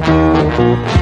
[0.00, 1.01] Thank you.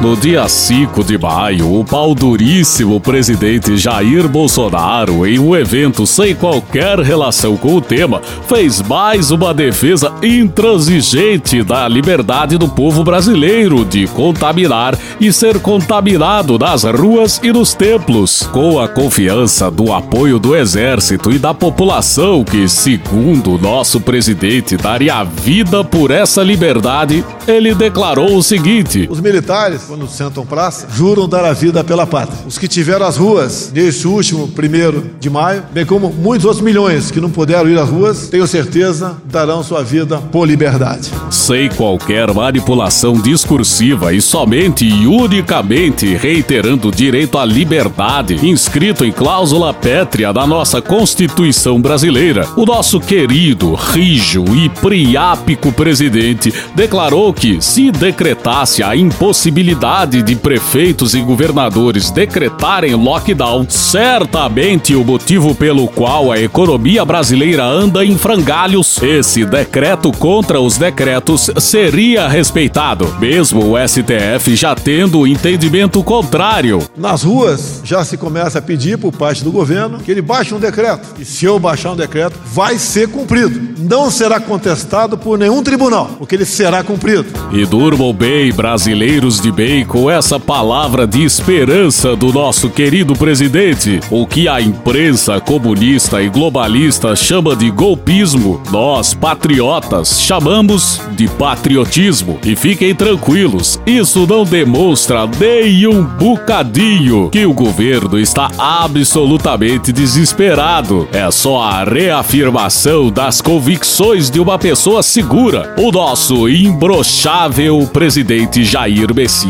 [0.00, 6.34] No dia 5 de maio, o pau duríssimo presidente Jair Bolsonaro, em um evento sem
[6.34, 13.84] qualquer relação com o tema, fez mais uma defesa intransigente da liberdade do povo brasileiro
[13.84, 20.38] de contaminar e ser contaminado nas ruas e nos templos, com a confiança do apoio
[20.38, 27.74] do exército e da população que, segundo nosso presidente, daria vida por essa liberdade, ele
[27.74, 32.38] declarou o seguinte: Os militares quando sentam praça, juram dar a vida pela pátria.
[32.46, 37.10] Os que tiveram as ruas neste último primeiro de maio, bem como muitos outros milhões
[37.10, 41.10] que não puderam ir às ruas, tenho certeza darão sua vida por liberdade.
[41.28, 49.10] Sem qualquer manipulação discursiva e somente e unicamente reiterando o direito à liberdade, inscrito em
[49.10, 57.60] cláusula pétrea da nossa Constituição brasileira, o nosso querido, rijo e priápico presidente declarou que,
[57.60, 59.79] se decretasse a impossibilidade
[60.22, 68.04] de prefeitos e governadores decretarem lockdown, certamente o motivo pelo qual a economia brasileira anda
[68.04, 75.26] em frangalhos, esse decreto contra os decretos seria respeitado, mesmo o STF já tendo o
[75.26, 76.82] entendimento contrário.
[76.94, 80.60] Nas ruas já se começa a pedir por parte do governo que ele baixe um
[80.60, 81.08] decreto.
[81.18, 83.58] E se eu baixar um decreto, vai ser cumprido.
[83.78, 87.26] Não será contestado por nenhum tribunal, porque ele será cumprido.
[87.50, 94.00] E durmam bem, brasileiros de bem, com essa palavra de esperança do nosso querido presidente.
[94.10, 102.40] O que a imprensa comunista e globalista chama de golpismo, nós, patriotas, chamamos de patriotismo.
[102.44, 111.08] E fiquem tranquilos, isso não demonstra nem um bocadinho que o governo está absolutamente desesperado.
[111.12, 119.14] É só a reafirmação das convicções de uma pessoa segura, o nosso imbrochável presidente Jair
[119.14, 119.49] Messias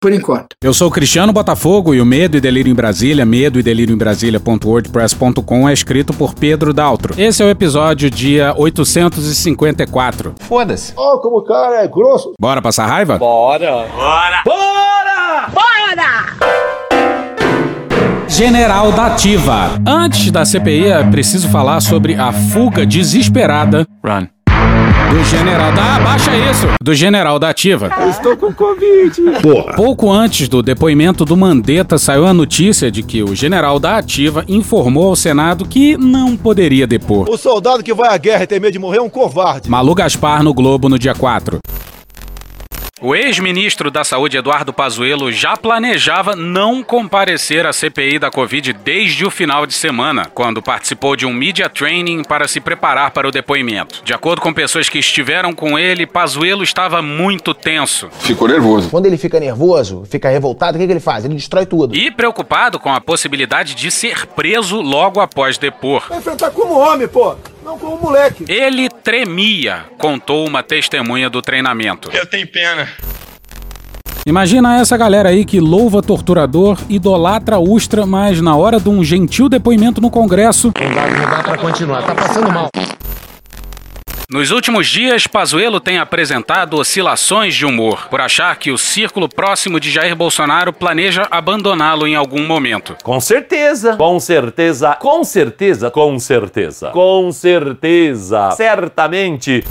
[0.00, 0.56] Por enquanto.
[0.62, 3.94] Eu sou o Cristiano Botafogo e o Medo e Delírio em Brasília, medo e delírio
[3.94, 7.12] em Brasília.wordpress.com é escrito por Pedro Daltro.
[7.20, 10.36] Esse é o episódio dia 854.
[10.40, 10.94] Foda-se.
[10.96, 12.32] Oh, como o cara é grosso.
[12.40, 13.18] Bora passar raiva?
[13.18, 13.84] Bora.
[18.26, 19.78] General da Ativa.
[19.86, 24.28] Antes da CPI, é preciso falar sobre a fuga desesperada Run.
[25.10, 25.98] Do general da.
[26.00, 26.66] Baixa isso!
[26.82, 27.90] Do general da Ativa.
[28.00, 29.20] Eu estou com Covid.
[29.76, 34.44] Pouco antes do depoimento do Mandetta, saiu a notícia de que o general da Ativa
[34.48, 37.28] informou ao Senado que não poderia depor.
[37.28, 39.68] O soldado que vai à guerra e tem medo de morrer é um covarde.
[39.68, 41.58] Malu Gaspar no Globo no dia 4.
[43.02, 49.24] O ex-ministro da Saúde, Eduardo Pazuello, já planejava não comparecer à CPI da Covid desde
[49.24, 53.30] o final de semana, quando participou de um media training para se preparar para o
[53.30, 54.02] depoimento.
[54.04, 58.90] De acordo com pessoas que estiveram com ele, Pazuello estava muito tenso Ficou nervoso.
[58.90, 61.24] Quando ele fica nervoso, fica revoltado, o que, que ele faz?
[61.24, 61.96] Ele destrói tudo.
[61.96, 66.04] e preocupado com a possibilidade de ser preso logo após depor.
[66.06, 67.34] Vai enfrentar como homem, pô.
[67.64, 68.44] Não como moleque.
[68.46, 72.10] Ele tremia, contou uma testemunha do treinamento.
[72.12, 72.88] Eu tenho pena.
[74.26, 79.48] Imagina essa galera aí que louva torturador, idolatra Ustra, mas na hora de um gentil
[79.48, 82.68] depoimento no Congresso, Não dá, não dá pra continuar, tá passando mal.
[84.32, 89.80] Nos últimos dias, Pazuello tem apresentado oscilações de humor por achar que o círculo próximo
[89.80, 92.96] de Jair Bolsonaro planeja abandoná-lo em algum momento.
[93.02, 99.64] Com certeza, com certeza, com certeza, com certeza, com certeza, certamente.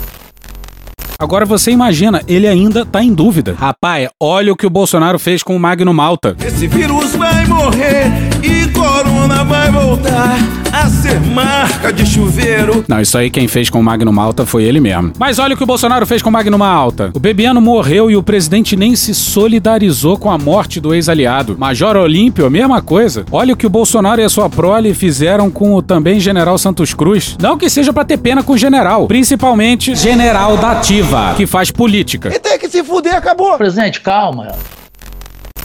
[1.20, 3.54] Agora você imagina, ele ainda tá em dúvida.
[3.58, 6.34] Rapaz, olha o que o Bolsonaro fez com o Magno Malta.
[6.42, 8.06] Esse vírus vai morrer
[8.42, 10.38] e corona vai voltar
[10.72, 12.84] a ser marca de chuveiro.
[12.88, 15.12] Não, isso aí quem fez com o Magno Malta foi ele mesmo.
[15.18, 17.10] Mas olha o que o Bolsonaro fez com o Magno Malta.
[17.12, 21.56] O Bebiano morreu e o presidente nem se solidarizou com a morte do ex-aliado.
[21.58, 23.26] Major Olímpio, a mesma coisa.
[23.30, 26.94] Olha o que o Bolsonaro e a sua prole fizeram com o também general Santos
[26.94, 27.36] Cruz.
[27.40, 31.70] Não que seja pra ter pena com o general, principalmente general da ativa, que faz
[31.70, 32.28] política.
[32.34, 33.56] E tem que se fuder, acabou.
[33.56, 34.54] Presidente, calma.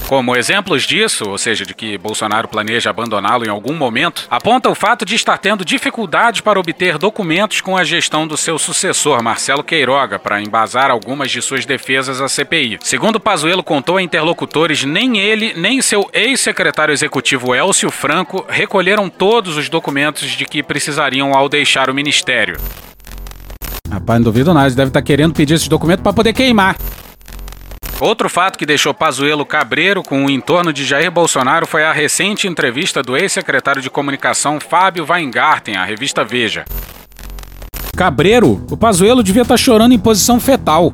[0.07, 4.75] Como exemplos disso, ou seja, de que Bolsonaro planeja abandoná-lo em algum momento, aponta o
[4.75, 9.63] fato de estar tendo dificuldades para obter documentos com a gestão do seu sucessor, Marcelo
[9.63, 12.77] Queiroga, para embasar algumas de suas defesas à CPI.
[12.83, 19.57] Segundo Pazuello contou a interlocutores, nem ele, nem seu ex-secretário executivo Elcio Franco recolheram todos
[19.57, 22.57] os documentos de que precisariam ao deixar o ministério.
[23.95, 24.68] Rapaz, não duvido nada.
[24.68, 26.75] Ele deve estar querendo pedir esses documentos para poder queimar.
[28.00, 32.45] Outro fato que deixou Pazuello cabreiro com o entorno de Jair Bolsonaro foi a recente
[32.45, 36.65] entrevista do ex-secretário de comunicação Fábio Weingarten à revista Veja.
[37.95, 40.91] Cabreiro, o Pazuello devia estar chorando em posição fetal.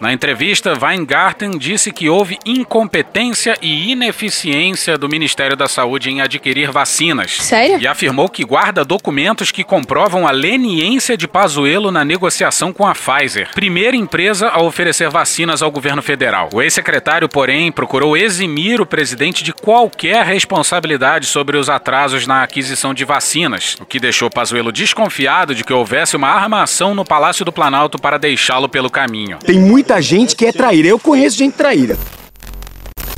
[0.00, 6.70] Na entrevista, Weingarten disse que houve incompetência e ineficiência do Ministério da Saúde em adquirir
[6.70, 7.32] vacinas.
[7.40, 7.80] Sério?
[7.80, 12.94] E afirmou que guarda documentos que comprovam a leniência de Pazuello na negociação com a
[12.94, 16.48] Pfizer, primeira empresa a oferecer vacinas ao governo federal.
[16.52, 22.94] O ex-secretário, porém, procurou eximir o presidente de qualquer responsabilidade sobre os atrasos na aquisição
[22.94, 27.52] de vacinas, o que deixou Pazuello desconfiado de que houvesse uma armação no Palácio do
[27.52, 29.38] Planalto para deixá-lo pelo caminho.
[29.38, 29.58] Tem
[29.88, 30.88] muita gente que é traíra.
[30.88, 31.96] Eu conheço gente traíra.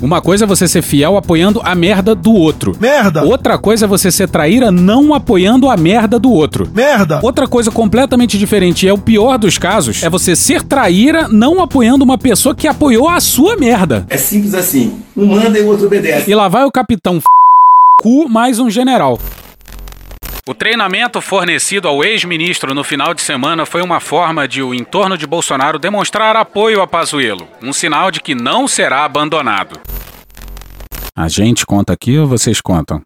[0.01, 2.77] Uma coisa é você ser fiel apoiando a merda do outro.
[2.81, 3.25] Merda!
[3.25, 6.71] Outra coisa é você ser traíra não apoiando a merda do outro.
[6.73, 7.19] Merda!
[7.23, 11.61] Outra coisa completamente diferente, e é o pior dos casos, é você ser traíra não
[11.61, 14.07] apoiando uma pessoa que apoiou a sua merda.
[14.09, 15.03] É simples assim.
[15.15, 16.31] Um manda e o outro obedece.
[16.31, 17.25] E lá vai o capitão f...
[18.01, 19.19] cu mais um general.
[20.47, 25.17] O treinamento fornecido ao ex-ministro no final de semana foi uma forma de o entorno
[25.17, 29.79] de Bolsonaro demonstrar apoio a Pazuello, um sinal de que não será abandonado.
[31.15, 33.03] A gente conta aqui ou vocês contam?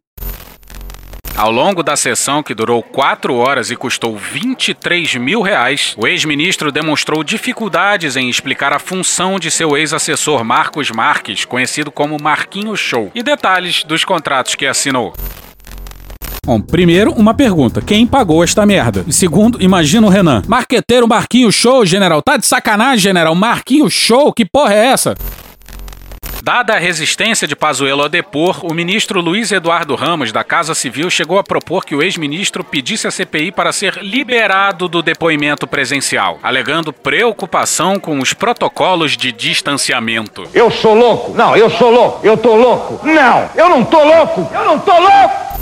[1.37, 6.71] Ao longo da sessão, que durou quatro horas e custou 23 mil reais, o ex-ministro
[6.71, 13.11] demonstrou dificuldades em explicar a função de seu ex-assessor Marcos Marques, conhecido como Marquinho Show,
[13.13, 15.13] e detalhes dos contratos que assinou.
[16.45, 17.81] Bom, primeiro, uma pergunta.
[17.81, 19.03] Quem pagou esta merda?
[19.07, 20.43] E segundo, imagina o Renan.
[20.47, 22.21] Marqueteiro Marquinho Show, general.
[22.21, 23.35] Tá de sacanagem, general?
[23.35, 24.31] Marquinho Show?
[24.31, 25.15] Que porra é essa?
[26.43, 31.09] Dada a resistência de Pazuello a depor, o ministro Luiz Eduardo Ramos, da Casa Civil,
[31.09, 36.39] chegou a propor que o ex-ministro pedisse à CPI para ser liberado do depoimento presencial,
[36.43, 40.47] alegando preocupação com os protocolos de distanciamento.
[40.53, 41.33] Eu sou louco?
[41.35, 42.21] Não, eu sou louco.
[42.23, 43.01] Eu tô louco?
[43.07, 44.47] Não, eu não tô louco.
[44.53, 45.54] Eu não tô louco.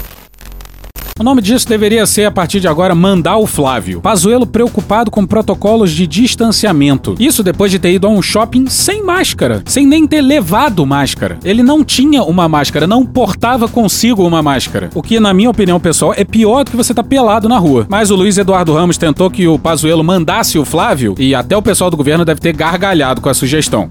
[1.19, 4.01] O nome disso deveria ser, a partir de agora, mandar o Flávio.
[4.01, 7.15] Pazuello preocupado com protocolos de distanciamento.
[7.19, 11.39] Isso depois de ter ido a um shopping sem máscara, sem nem ter levado máscara.
[11.45, 14.91] Ele não tinha uma máscara, não portava consigo uma máscara.
[14.95, 17.87] O que, na minha opinião pessoal, é pior do que você tá pelado na rua.
[17.89, 21.63] Mas o Luiz Eduardo Ramos tentou que o Pazuello mandasse o Flávio e até o
[21.63, 23.89] pessoal do governo deve ter gargalhado com a sugestão.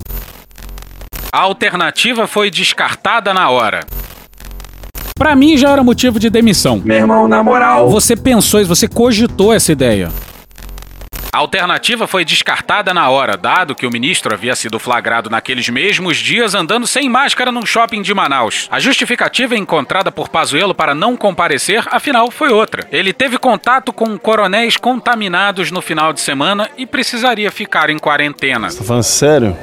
[1.32, 3.86] A alternativa foi descartada na hora.
[5.22, 6.82] Pra mim já era motivo de demissão.
[6.84, 7.88] Meu irmão, na moral.
[7.92, 10.12] Você pensou, você cogitou essa ideia.
[11.32, 16.18] A alternativa foi descartada na hora, dado que o ministro havia sido flagrado naqueles mesmos
[16.18, 18.68] dias andando sem máscara num shopping de Manaus.
[18.72, 22.88] A justificativa encontrada por Pazuello para não comparecer, afinal, foi outra.
[22.92, 28.70] Ele teve contato com coronéis contaminados no final de semana e precisaria ficar em quarentena.
[28.70, 29.56] Tá falando sério?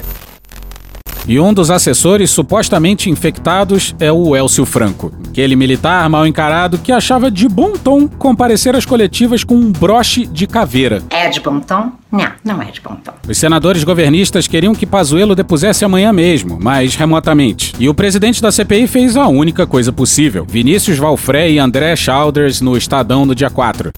[1.29, 6.91] E um dos assessores supostamente infectados é o Elcio Franco, aquele militar mal encarado que
[6.91, 11.03] achava de bom tom comparecer às coletivas com um broche de caveira.
[11.11, 11.93] É de bom tom?
[12.11, 13.13] Não, não é de bom tom.
[13.29, 17.75] Os senadores governistas queriam que Pazuello depusesse amanhã mesmo, mas remotamente.
[17.79, 22.63] E o presidente da CPI fez a única coisa possível: Vinícius Valfré e André Chalders
[22.63, 23.93] no Estadão no dia 4.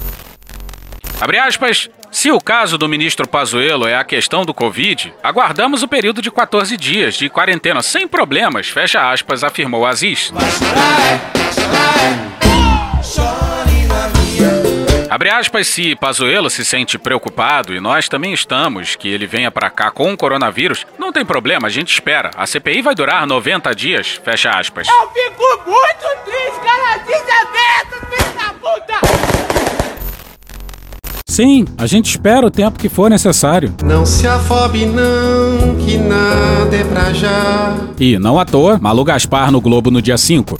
[1.20, 1.88] Abre aspas.
[2.10, 6.30] Se o caso do ministro Pazuello é a questão do Covid, aguardamos o período de
[6.30, 10.32] 14 dias de quarentena sem problemas, fecha aspas, afirmou Aziz.
[15.08, 19.70] Abre aspas, se Pazuello se sente preocupado, e nós também estamos, que ele venha pra
[19.70, 22.30] cá com o coronavírus, não tem problema, a gente espera.
[22.36, 24.88] A CPI vai durar 90 dias, fecha aspas.
[24.88, 29.39] Eu fico muito triste, cara, desaberto, filho da puta!
[31.40, 33.74] Sim, a gente espera o tempo que for necessário.
[33.82, 37.78] Não se afobe não, que nada é pra já.
[37.98, 40.58] E, não à toa, Malu Gaspar no Globo no dia 5.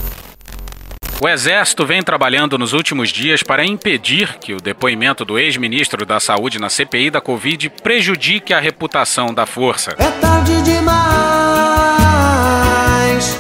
[1.21, 6.19] O Exército vem trabalhando nos últimos dias para impedir que o depoimento do ex-ministro da
[6.19, 9.95] Saúde na CPI da Covid prejudique a reputação da força.
[9.99, 11.40] É tarde demais.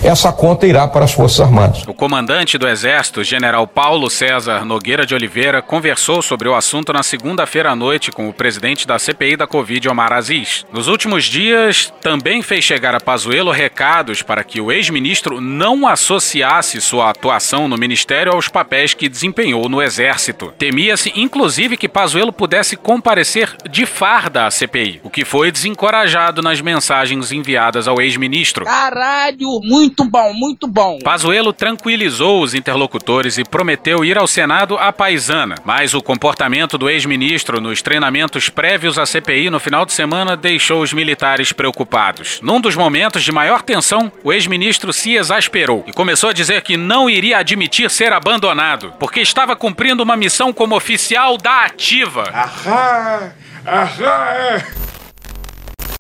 [0.03, 1.85] Essa conta irá para as Forças Armadas.
[1.87, 7.03] O comandante do Exército, general Paulo César Nogueira de Oliveira, conversou sobre o assunto na
[7.03, 10.67] segunda-feira à noite com o presidente da CPI da Covid, Omar Aziz.
[10.73, 16.81] Nos últimos dias, também fez chegar a Pazuello recados para que o ex-ministro não associasse
[16.81, 20.53] sua atuação no ministério aos papéis que desempenhou no Exército.
[20.59, 26.61] Temia-se, inclusive, que Pazuello pudesse comparecer de farda à CPI, o que foi desencorajado nas
[26.61, 28.65] mensagens enviadas ao ex-ministro.
[28.65, 30.99] Caralho, muito bom, muito bom.
[30.99, 36.91] Pazuello tranquilizou os interlocutores e prometeu ir ao Senado à paisana, mas o comportamento do
[36.91, 42.41] ex-ministro nos treinamentos prévios à CPI no final de semana deixou os militares preocupados.
[42.43, 46.77] Num dos momentos de maior tensão, o ex-ministro se exasperou e começou a dizer que
[46.77, 52.25] não iria admitir ser abandonado, porque estava cumprindo uma missão como oficial da ativa.
[52.33, 53.33] Ahá!
[53.65, 55.00] Ahá!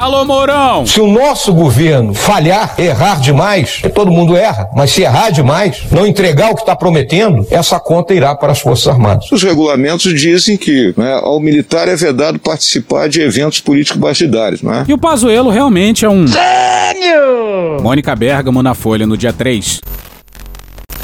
[0.00, 0.87] Alô, Mourão!
[0.87, 6.07] Se o nosso governo falhar, errar demais, todo mundo erra, mas se errar demais, não
[6.07, 9.30] entregar o que está prometendo, essa conta irá para as Forças Armadas.
[9.30, 14.73] Os regulamentos dizem que né, ao militar é vedado participar de eventos políticos partidários, não
[14.73, 14.87] é?
[14.88, 16.26] E o Pazuello realmente é um...
[16.26, 17.83] Gênio!
[17.83, 19.83] Mônica Bergamo na Folha no dia 3.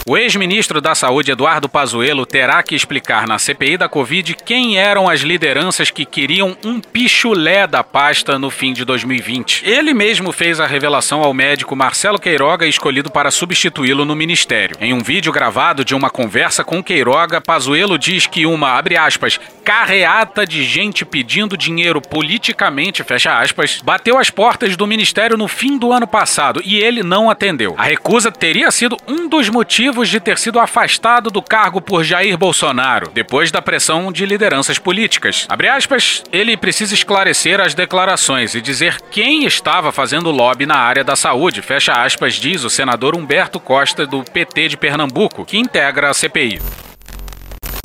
[0.09, 5.09] O ex-ministro da Saúde, Eduardo Pazuello, terá que explicar na CPI da Covid quem eram
[5.09, 9.69] as lideranças que queriam um pichulé da pasta no fim de 2020.
[9.69, 14.77] Ele mesmo fez a revelação ao médico Marcelo Queiroga, escolhido para substituí-lo no ministério.
[14.81, 19.41] Em um vídeo gravado de uma conversa com Queiroga, Pazuello diz que uma, abre aspas,
[19.65, 25.77] carreata de gente pedindo dinheiro politicamente, fecha aspas, bateu as portas do ministério no fim
[25.77, 27.75] do ano passado e ele não atendeu.
[27.77, 32.37] A recusa teria sido um dos motivos de ter sido afastado do cargo por Jair
[32.37, 35.47] Bolsonaro, depois da pressão de lideranças políticas.
[35.76, 41.17] Aspas, ele precisa esclarecer as declarações e dizer quem estava fazendo lobby na área da
[41.17, 46.15] saúde, fecha aspas, diz o senador Humberto Costa do PT de Pernambuco, que integra a
[46.15, 46.86] CPI.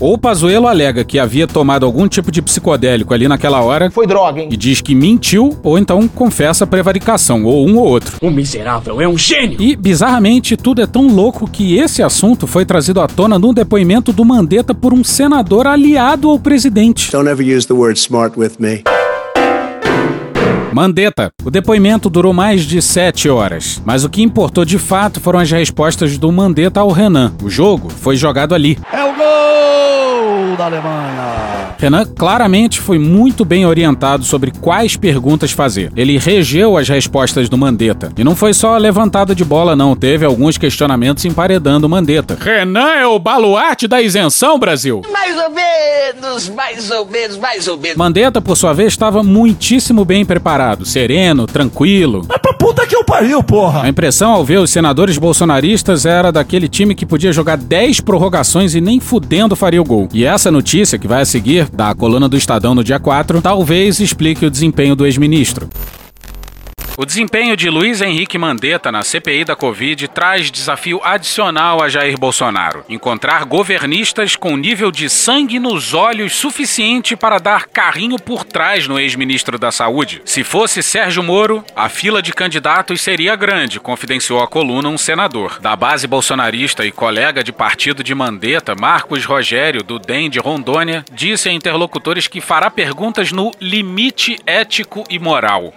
[0.01, 3.91] Ou Pazuello alega que havia tomado algum tipo de psicodélico ali naquela hora.
[3.91, 4.49] Foi droga, hein?
[4.51, 8.17] E diz que mentiu, ou então confessa prevaricação, ou um ou outro.
[8.19, 9.61] O miserável é um gênio!
[9.61, 14.11] E, bizarramente, tudo é tão louco que esse assunto foi trazido à tona no depoimento
[14.11, 17.11] do Mandetta por um senador aliado ao presidente.
[17.11, 18.83] Don't ever use the word smart with me.
[20.73, 21.31] Mandetta.
[21.43, 25.51] O depoimento durou mais de sete horas, mas o que importou de fato foram as
[25.51, 27.33] respostas do Mandetta ao Renan.
[27.43, 28.77] O jogo foi jogado ali.
[28.91, 31.40] É o gol da Alemanha!
[31.81, 35.91] Renan claramente foi muito bem orientado sobre quais perguntas fazer.
[35.95, 38.11] Ele regeu as respostas do Mandetta.
[38.15, 39.95] E não foi só levantada de bola, não.
[39.95, 42.37] Teve alguns questionamentos emparedando o Mandetta.
[42.39, 45.01] Renan é o baluarte da isenção, Brasil?
[45.11, 47.97] Mais ou menos, mais ou menos, mais ou menos.
[47.97, 52.23] Mandetta, por sua vez, estava muitíssimo bem preparado, sereno, tranquilo.
[52.29, 53.81] Mas pra puta que eu pariu, porra!
[53.81, 58.75] A impressão ao ver os senadores bolsonaristas era daquele time que podia jogar 10 prorrogações
[58.75, 60.07] e nem fudendo faria o gol.
[60.13, 63.99] E essa notícia que vai a seguir, da coluna do Estadão no dia 4, talvez
[63.99, 65.69] explique o desempenho do ex-ministro.
[66.97, 72.17] O desempenho de Luiz Henrique Mandetta na CPI da Covid traz desafio adicional a Jair
[72.19, 78.87] Bolsonaro: encontrar governistas com nível de sangue nos olhos suficiente para dar carrinho por trás
[78.87, 80.21] no ex-ministro da Saúde.
[80.25, 85.59] Se fosse Sérgio Moro, a fila de candidatos seria grande, confidenciou a coluna um senador.
[85.61, 91.05] Da base bolsonarista e colega de partido de Mandetta, Marcos Rogério, do DEM de Rondônia,
[91.11, 95.73] disse a interlocutores que fará perguntas no limite ético e moral.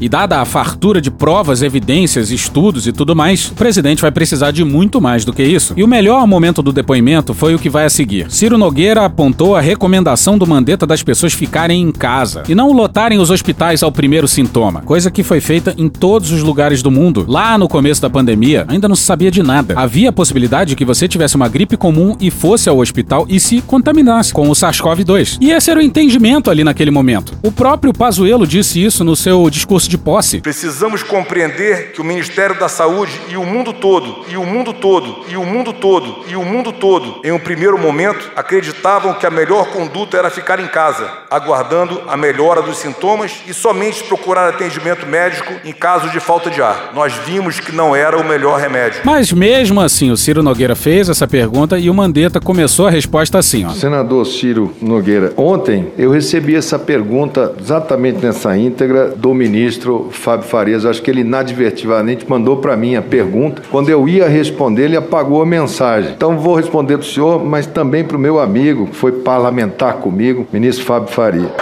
[0.00, 4.52] E dada a fartura de provas, evidências, estudos e tudo mais, o presidente vai precisar
[4.52, 5.74] de muito mais do que isso.
[5.76, 8.30] E o melhor momento do depoimento foi o que vai a seguir.
[8.30, 13.18] Ciro Nogueira apontou a recomendação do Mandetta das pessoas ficarem em casa e não lotarem
[13.18, 17.24] os hospitais ao primeiro sintoma, coisa que foi feita em todos os lugares do mundo.
[17.26, 19.74] Lá no começo da pandemia, ainda não se sabia de nada.
[19.76, 23.40] Havia a possibilidade de que você tivesse uma gripe comum e fosse ao hospital e
[23.40, 25.38] se contaminasse com o SARS-CoV-2.
[25.40, 27.34] E esse era o entendimento ali naquele momento.
[27.42, 30.40] O próprio Pazuello disse isso no seu discurso de posse.
[30.40, 35.24] Precisamos compreender que o Ministério da Saúde e o mundo todo, e o mundo todo,
[35.28, 39.30] e o mundo todo, e o mundo todo, em um primeiro momento, acreditavam que a
[39.30, 45.06] melhor conduta era ficar em casa, aguardando a melhora dos sintomas e somente procurar atendimento
[45.06, 46.90] médico em caso de falta de ar.
[46.94, 49.00] Nós vimos que não era o melhor remédio.
[49.04, 53.38] Mas mesmo assim, o Ciro Nogueira fez essa pergunta e o Mandetta começou a resposta
[53.38, 53.70] assim, ó.
[53.70, 59.77] Senador Ciro Nogueira, ontem eu recebi essa pergunta exatamente nessa íntegra do ministro
[60.10, 60.84] Fábio Farias.
[60.84, 63.62] Acho que ele inadvertidamente mandou para mim a pergunta.
[63.70, 66.12] Quando eu ia responder, ele apagou a mensagem.
[66.12, 69.94] Então vou responder para o senhor, mas também para o meu amigo, que foi parlamentar
[69.94, 71.52] comigo, ministro Fábio Faria.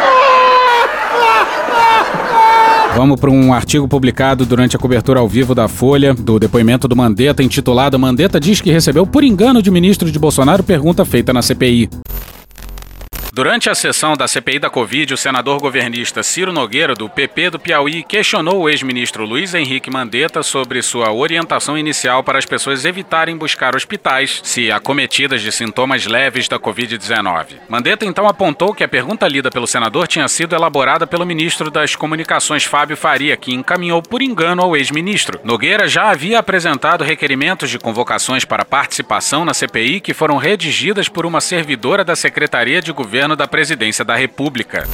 [2.97, 6.97] Vamos para um artigo publicado durante a cobertura ao vivo da Folha, do depoimento do
[6.97, 11.43] Mandetta, intitulado Mandetta diz que recebeu por engano de ministro de Bolsonaro pergunta feita na
[11.43, 11.91] CPI.
[13.37, 17.59] Durante a sessão da CPI da Covid, o senador governista Ciro Nogueira, do PP do
[17.59, 23.37] Piauí, questionou o ex-ministro Luiz Henrique Mandetta sobre sua orientação inicial para as pessoas evitarem
[23.37, 27.59] buscar hospitais se acometidas de sintomas leves da Covid-19.
[27.69, 31.95] Mandetta então apontou que a pergunta lida pelo senador tinha sido elaborada pelo ministro das
[31.95, 35.39] Comunicações Fábio Faria, que encaminhou por engano ao ex-ministro.
[35.45, 41.27] Nogueira já havia apresentado requerimentos de convocações para participação na CPI que foram redigidas por
[41.27, 44.87] uma servidora da Secretaria de Governo da Presidência da República.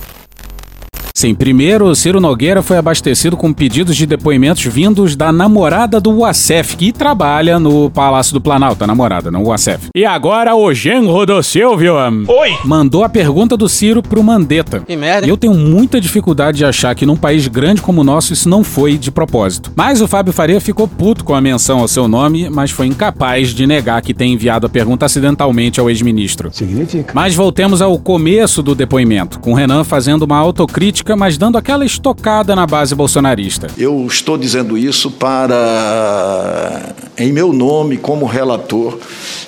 [1.14, 6.76] Sim, primeiro, Ciro Nogueira foi abastecido com pedidos de depoimentos vindos da namorada do Uacef,
[6.76, 9.88] que trabalha no Palácio do Planalto, a namorada, não o Uacef.
[9.94, 12.56] E agora o genro do Silvio Oi!
[12.64, 14.80] mandou a pergunta do Ciro pro Mandetta.
[14.80, 15.26] Que merda.
[15.26, 18.48] E eu tenho muita dificuldade de achar que num país grande como o nosso isso
[18.48, 19.70] não foi de propósito.
[19.76, 23.50] Mas o Fábio Faria ficou puto com a menção ao seu nome, mas foi incapaz
[23.50, 26.50] de negar que tem enviado a pergunta acidentalmente ao ex-ministro.
[26.52, 27.12] Significa.
[27.14, 32.54] Mas voltemos ao começo do depoimento, com Renan fazendo uma autocrítica, mas dando aquela estocada
[32.54, 33.66] na base bolsonarista.
[33.76, 38.98] Eu estou dizendo isso para, em meu nome, como relator,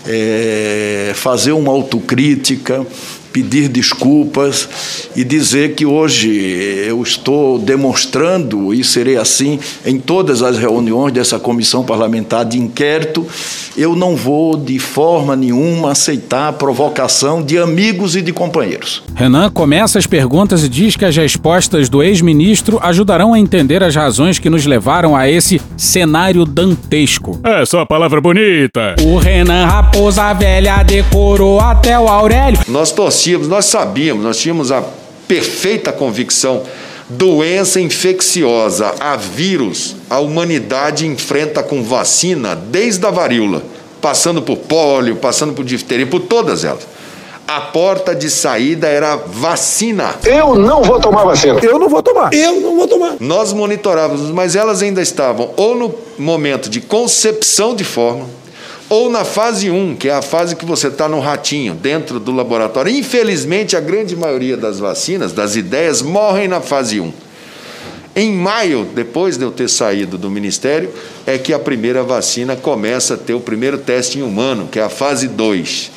[0.07, 2.85] é, fazer uma autocrítica,
[3.35, 4.69] pedir desculpas
[5.17, 6.31] e dizer que hoje
[6.87, 13.27] eu estou demonstrando, e serei assim em todas as reuniões dessa comissão parlamentar de inquérito,
[13.77, 19.03] eu não vou de forma nenhuma aceitar a provocação de amigos e de companheiros.
[19.17, 23.97] Renan começa as perguntas e diz que as respostas do ex-ministro ajudarão a entender as
[23.97, 27.41] razões que nos levaram a esse cenário dantesco.
[27.43, 28.95] É só palavra bonita.
[29.03, 32.61] O Renan Raposa Velha decorou até o Aurélio.
[32.69, 32.93] Nós
[33.25, 34.85] torcíamos, nós sabíamos, nós tínhamos a
[35.27, 36.63] perfeita convicção.
[37.09, 43.63] Doença infecciosa, a vírus, a humanidade enfrenta com vacina desde a varíola,
[44.01, 46.87] passando por pólio, passando por difteria, por todas elas.
[47.47, 50.15] A porta de saída era vacina.
[50.25, 51.61] Eu não vou tomar vacina.
[51.63, 52.33] Eu não vou tomar.
[52.33, 53.17] Eu não vou tomar.
[53.21, 58.29] Nós monitorávamos, mas elas ainda estavam ou no momento de concepção de fórmula,
[58.89, 62.33] ou na fase 1, que é a fase que você está no ratinho, dentro do
[62.33, 62.95] laboratório.
[62.95, 67.13] Infelizmente, a grande maioria das vacinas, das ideias, morrem na fase 1.
[68.17, 70.91] Em maio, depois de eu ter saído do ministério,
[71.27, 74.83] é que a primeira vacina começa a ter o primeiro teste em humano, que é
[74.83, 75.91] a fase 2.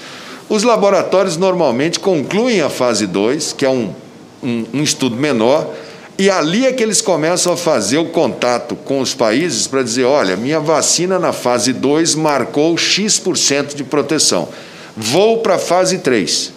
[0.49, 3.93] Os laboratórios normalmente concluem a fase 2, que é um,
[4.41, 5.71] um, um estudo menor,
[6.17, 10.05] e ali é que eles começam a fazer o contato com os países para dizer:
[10.05, 14.49] olha, minha vacina na fase 2 marcou X% de proteção.
[14.95, 16.53] Vou para a fase 3.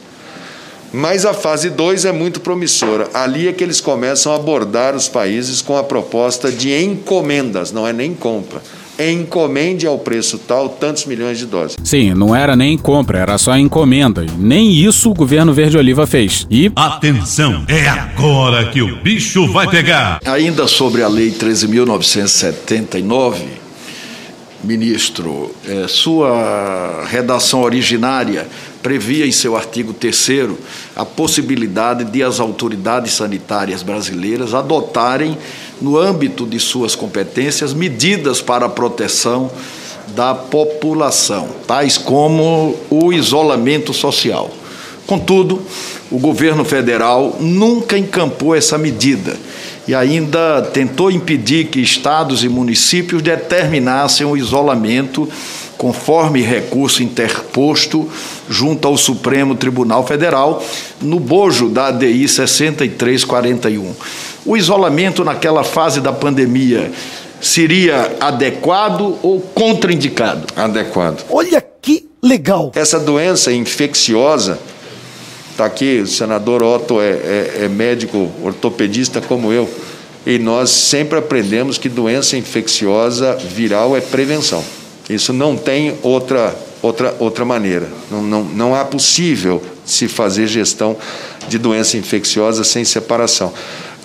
[0.93, 3.09] Mas a fase 2 é muito promissora.
[3.15, 7.87] Ali é que eles começam a abordar os países com a proposta de encomendas, não
[7.87, 8.61] é nem compra.
[9.01, 11.79] Encomende ao preço tal tantos milhões de doses.
[11.83, 14.23] Sim, não era nem compra, era só encomenda.
[14.25, 16.47] E nem isso o governo Verde Oliva fez.
[16.51, 16.71] E.
[16.77, 20.21] Atenção, é agora que o bicho vai pegar.
[20.25, 23.37] Ainda sobre a Lei 13.979,
[24.63, 28.47] ministro, é, sua redação originária
[28.83, 30.31] previa em seu artigo 3
[30.97, 35.37] a possibilidade de as autoridades sanitárias brasileiras adotarem,
[35.81, 39.51] no âmbito de suas competências, medidas para a proteção
[40.15, 44.51] da população, tais como o isolamento social.
[45.07, 45.63] Contudo,
[46.11, 49.37] o governo federal nunca encampou essa medida
[49.89, 55.29] e ainda tentou impedir que estados e municípios determinassem o isolamento
[55.77, 58.09] conforme recurso interposto
[58.49, 60.63] junto ao Supremo Tribunal Federal
[61.01, 63.95] no bojo da ADI 6341.
[64.45, 66.91] O isolamento naquela fase da pandemia
[67.41, 70.47] seria adequado ou contraindicado?
[70.57, 71.25] Adequado.
[71.31, 72.73] Olha que legal.
[72.75, 74.59] Essa doença infecciosa,
[75.51, 79.69] está aqui, o senador Otto é, é, é médico ortopedista como eu,
[80.27, 84.63] e nós sempre aprendemos que doença infecciosa viral é prevenção.
[85.09, 87.89] Isso não tem outra, outra, outra maneira.
[88.11, 90.97] Não, não, não há possível se fazer gestão
[91.49, 93.53] de doença infecciosa sem separação.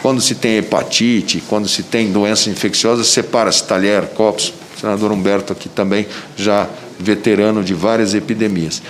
[0.01, 4.53] Quando se tem hepatite, quando se tem doença infecciosa, separa-se talher, copos.
[4.75, 6.05] O senador Humberto aqui também,
[6.36, 6.67] já
[6.99, 8.81] veterano de várias epidemias.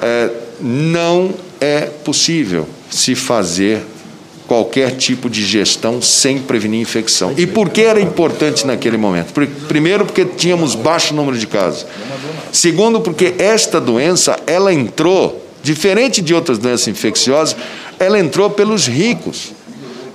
[0.00, 3.82] É, não é possível se fazer
[4.46, 7.34] qualquer tipo de gestão sem prevenir infecção.
[7.36, 9.32] E por que era importante naquele momento?
[9.66, 11.86] Primeiro, porque tínhamos baixo número de casos.
[12.52, 17.56] Segundo, porque esta doença, ela entrou, diferente de outras doenças infecciosas,
[17.98, 19.52] ela entrou pelos ricos.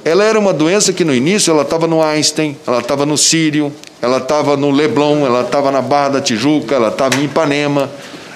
[0.03, 3.71] Ela era uma doença que no início ela estava no Einstein, ela estava no Sírio,
[4.01, 7.89] ela estava no Leblon, ela estava na Barra da Tijuca, ela estava em Ipanema.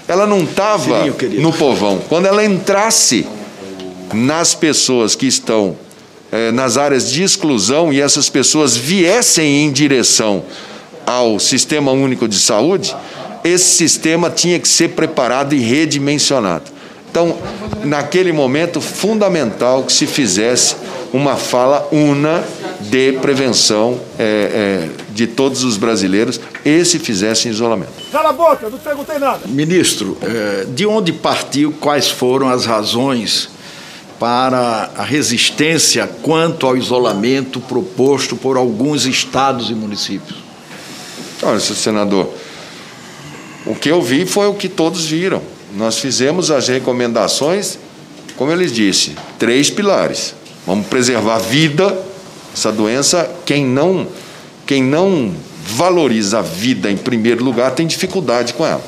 [0.07, 1.03] Ela não estava
[1.39, 1.99] no povão.
[2.07, 3.25] Quando ela entrasse
[4.13, 5.75] nas pessoas que estão
[6.31, 10.43] eh, nas áreas de exclusão e essas pessoas viessem em direção
[11.07, 12.95] ao Sistema Único de Saúde,
[13.43, 16.74] esse sistema tinha que ser preparado e redimensionado.
[17.15, 17.33] Então,
[17.85, 20.75] naquele momento, fundamental que se fizesse
[21.13, 22.43] uma fala una
[22.81, 27.93] de prevenção é, é, de todos os brasileiros e se fizesse em isolamento.
[28.11, 29.47] Cala a boca, não perguntei nada.
[29.47, 33.47] Ministro, é, de onde partiu, quais foram as razões
[34.19, 40.39] para a resistência quanto ao isolamento proposto por alguns estados e municípios?
[41.41, 42.29] Olha, senador,
[43.65, 45.54] o que eu vi foi o que todos viram.
[45.75, 47.77] Nós fizemos as recomendações,
[48.37, 50.33] como eu disse, três pilares.
[50.65, 52.05] Vamos preservar a vida.
[52.53, 54.07] Essa doença, quem não,
[54.65, 55.33] quem não
[55.67, 58.83] valoriza a vida em primeiro lugar tem dificuldade com ela.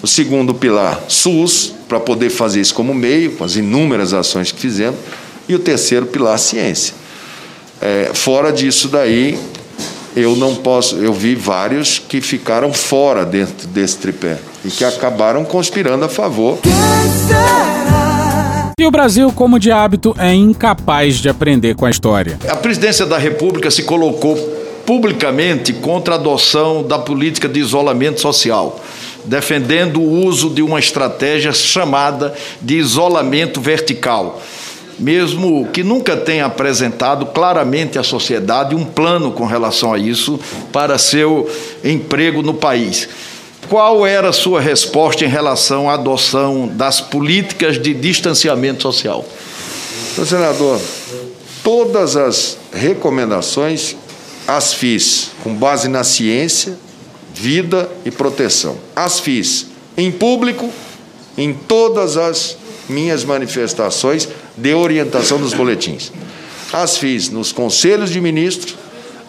[0.00, 4.58] O segundo pilar, SUS, para poder fazer isso como meio, com as inúmeras ações que
[4.58, 4.98] fizemos.
[5.46, 6.94] E o terceiro pilar, ciência.
[7.80, 9.38] É, fora disso daí,
[10.18, 10.96] eu não posso.
[10.96, 16.58] Eu vi vários que ficaram fora dentro desse tripé e que acabaram conspirando a favor.
[18.78, 22.38] E o Brasil, como de hábito, é incapaz de aprender com a história.
[22.48, 24.36] A presidência da República se colocou
[24.86, 28.80] publicamente contra a adoção da política de isolamento social,
[29.24, 34.40] defendendo o uso de uma estratégia chamada de isolamento vertical
[34.98, 40.38] mesmo que nunca tenha apresentado claramente à sociedade um plano com relação a isso
[40.72, 41.48] para seu
[41.84, 43.08] emprego no país.
[43.68, 49.24] Qual era a sua resposta em relação à adoção das políticas de distanciamento social?
[50.12, 50.80] Então, senador,
[51.62, 53.94] todas as recomendações
[54.48, 56.74] as fiz com base na ciência,
[57.34, 58.78] vida e proteção.
[58.96, 60.72] As fiz em público,
[61.36, 62.56] em todas as
[62.88, 66.12] minhas manifestações de orientação dos boletins.
[66.72, 68.76] As fiz nos conselhos de ministros,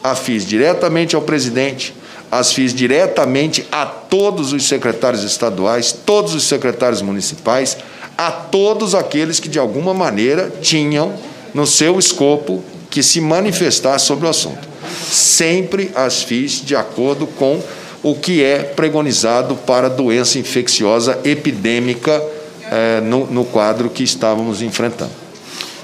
[0.03, 1.93] as fiz diretamente ao presidente,
[2.31, 7.77] as fiz diretamente a todos os secretários estaduais, todos os secretários municipais,
[8.17, 11.13] a todos aqueles que de alguma maneira tinham
[11.53, 14.67] no seu escopo que se manifestar sobre o assunto.
[15.09, 17.61] Sempre as fiz de acordo com
[18.03, 22.21] o que é pregonizado para doença infecciosa epidêmica
[22.71, 25.11] é, no, no, quadro que estávamos enfrentando.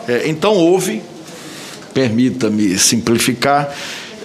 [0.08, 1.02] É, então houve,
[1.94, 3.74] permita-me simplificar,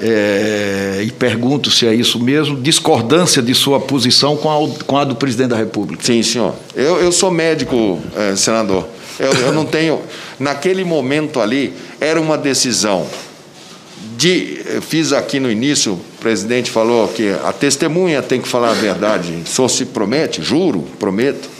[0.03, 5.05] é, e pergunto se é isso mesmo, discordância de sua posição com a, com a
[5.05, 6.03] do presidente da República.
[6.03, 6.55] Sim, senhor.
[6.75, 8.87] Eu, eu sou médico, é, senador.
[9.19, 10.01] Eu, eu não tenho.
[10.39, 13.07] Naquele momento ali, era uma decisão
[14.17, 14.59] de.
[14.89, 19.43] Fiz aqui no início, o presidente falou que a testemunha tem que falar a verdade.
[19.45, 21.60] Só se promete, juro, prometo.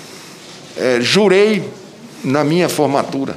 [0.77, 1.63] É, jurei
[2.25, 3.37] na minha formatura.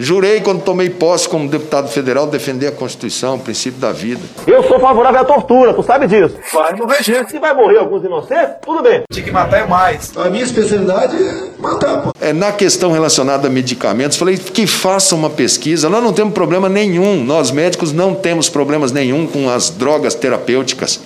[0.00, 4.20] Jurei, quando tomei posse como deputado federal, defender a Constituição, o princípio da vida.
[4.46, 6.36] Eu sou favorável à tortura, tu sabe disso.
[6.52, 7.32] Vai morrer gente.
[7.32, 9.02] Se vai morrer alguns inocentes, tudo bem.
[9.10, 10.16] Tinha que matar é mais.
[10.16, 12.12] A minha especialidade é matar, pô.
[12.20, 15.90] É, na questão relacionada a medicamentos, falei que faça uma pesquisa.
[15.90, 17.24] Nós não temos problema nenhum.
[17.24, 21.00] Nós médicos não temos problemas nenhum com as drogas terapêuticas.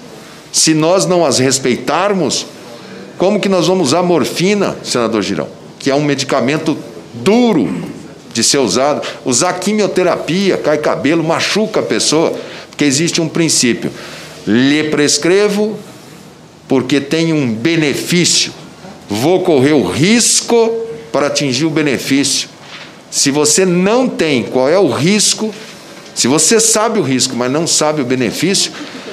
[0.53, 2.45] Se nós não as respeitarmos,
[3.19, 5.49] como que nós vamos usar morfina, senador Girão?
[5.79, 6.77] Que é um medicamento
[7.15, 7.73] duro
[8.33, 9.07] de ser usado.
[9.25, 12.35] Usar quimioterapia, cai cabelo, machuca a pessoa,
[12.69, 13.91] porque existe um princípio.
[14.47, 15.79] Lhe prescrevo
[16.69, 18.53] porque tem um benefício.
[19.09, 20.71] Vou correr o risco
[21.13, 22.49] para atingir o benefício.
[23.11, 25.55] Se você não tem qual é o risco,
[26.15, 28.73] se você sabe o risco, mas não sabe o benefício,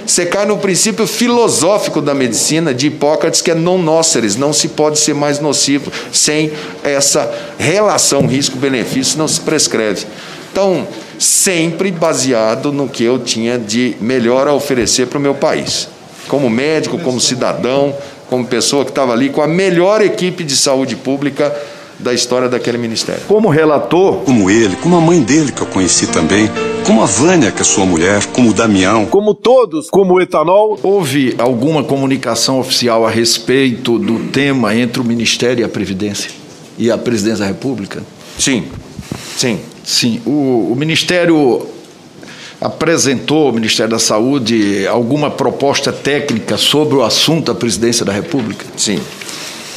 [0.09, 4.69] você cai no princípio filosófico da medicina de Hipócrates, que é non nocere, não se
[4.69, 5.91] pode ser mais nocivo.
[6.11, 6.51] Sem
[6.83, 10.07] essa relação risco-benefício, não se prescreve.
[10.51, 10.87] Então,
[11.19, 15.87] sempre baseado no que eu tinha de melhor a oferecer para o meu país.
[16.27, 17.95] Como médico, como cidadão,
[18.27, 21.55] como pessoa que estava ali com a melhor equipe de saúde pública
[21.99, 23.21] da história daquele ministério.
[23.27, 26.49] Como relator, como ele, como a mãe dele que eu conheci também,
[26.85, 29.05] como a Vânia, que é sua mulher, como o Damião.
[29.05, 30.79] Como todos, como o etanol.
[30.81, 36.31] Houve alguma comunicação oficial a respeito do tema entre o Ministério e a Previdência
[36.77, 38.01] e a Presidência da República?
[38.37, 38.65] Sim,
[39.37, 39.59] sim.
[39.83, 40.21] Sim.
[40.25, 41.67] O, o Ministério
[42.61, 48.65] apresentou, o Ministério da Saúde, alguma proposta técnica sobre o assunto à Presidência da República?
[48.77, 48.99] Sim.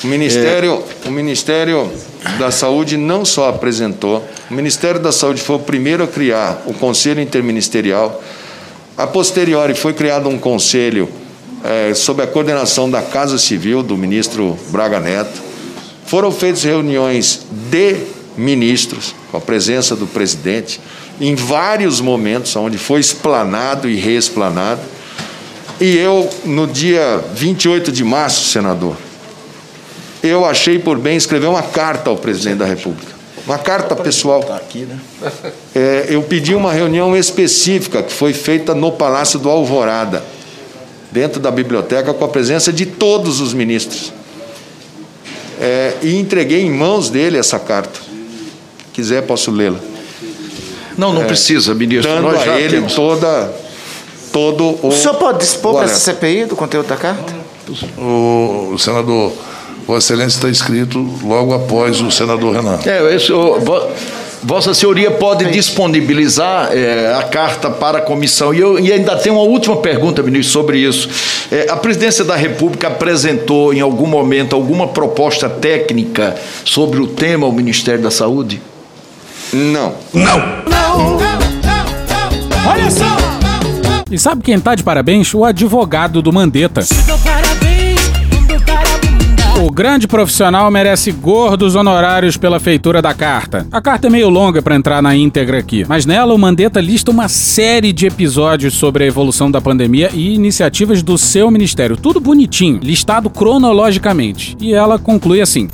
[0.03, 1.09] O Ministério, é...
[1.09, 1.93] o Ministério
[2.39, 6.75] da Saúde não só apresentou, o Ministério da Saúde foi o primeiro a criar o
[6.75, 8.23] Conselho Interministerial.
[8.97, 11.09] A posteriori foi criado um conselho
[11.65, 15.41] é, sob a coordenação da Casa Civil, do ministro Braga Neto.
[16.05, 17.97] Foram feitas reuniões de
[18.37, 20.81] ministros, com a presença do presidente,
[21.21, 24.81] em vários momentos onde foi explanado e reexplanado.
[25.81, 28.97] E eu, no dia 28 de março, senador,
[30.23, 33.13] eu achei por bem escrever uma carta ao presidente da República.
[33.47, 34.43] Uma carta pessoal.
[35.75, 40.23] É, eu pedi uma reunião específica que foi feita no Palácio do Alvorada,
[41.11, 44.13] dentro da biblioteca, com a presença de todos os ministros.
[45.59, 47.99] É, e entreguei em mãos dele essa carta.
[48.93, 49.79] Quiser, posso lê-la.
[50.99, 52.13] Não, não É, precisa, ministro.
[52.13, 52.95] Dando Nós já a ele temos.
[52.95, 53.51] toda,
[54.31, 54.89] todo o.
[54.89, 57.35] O senhor pode dispor para essa CPI do conteúdo da carta?
[57.97, 59.33] O, o senador,
[59.87, 62.79] Vossa Excelência está escrito logo após o senador Renan.
[62.87, 63.89] É, esse, o, vo-
[64.45, 68.53] Vossa Senhoria pode disponibilizar é, a carta para a comissão.
[68.53, 71.09] E, eu, e ainda tem uma última pergunta, ministro, sobre isso.
[71.51, 77.47] É, a presidência da República apresentou em algum momento alguma proposta técnica sobre o tema
[77.47, 78.61] ao Ministério da Saúde?
[79.53, 79.95] Não.
[80.13, 81.19] Não!
[82.69, 83.05] Olha só!
[84.11, 85.33] E sabe quem tá de parabéns?
[85.35, 86.83] O advogado do Mandetta.
[89.63, 93.65] O grande profissional merece gordos honorários pela feitura da carta.
[93.71, 97.13] A carta é meio longa para entrar na íntegra aqui, mas nela o Mandetta lista
[97.13, 102.19] uma série de episódios sobre a evolução da pandemia e iniciativas do seu ministério, tudo
[102.19, 104.57] bonitinho, listado cronologicamente.
[104.61, 105.69] E ela conclui assim: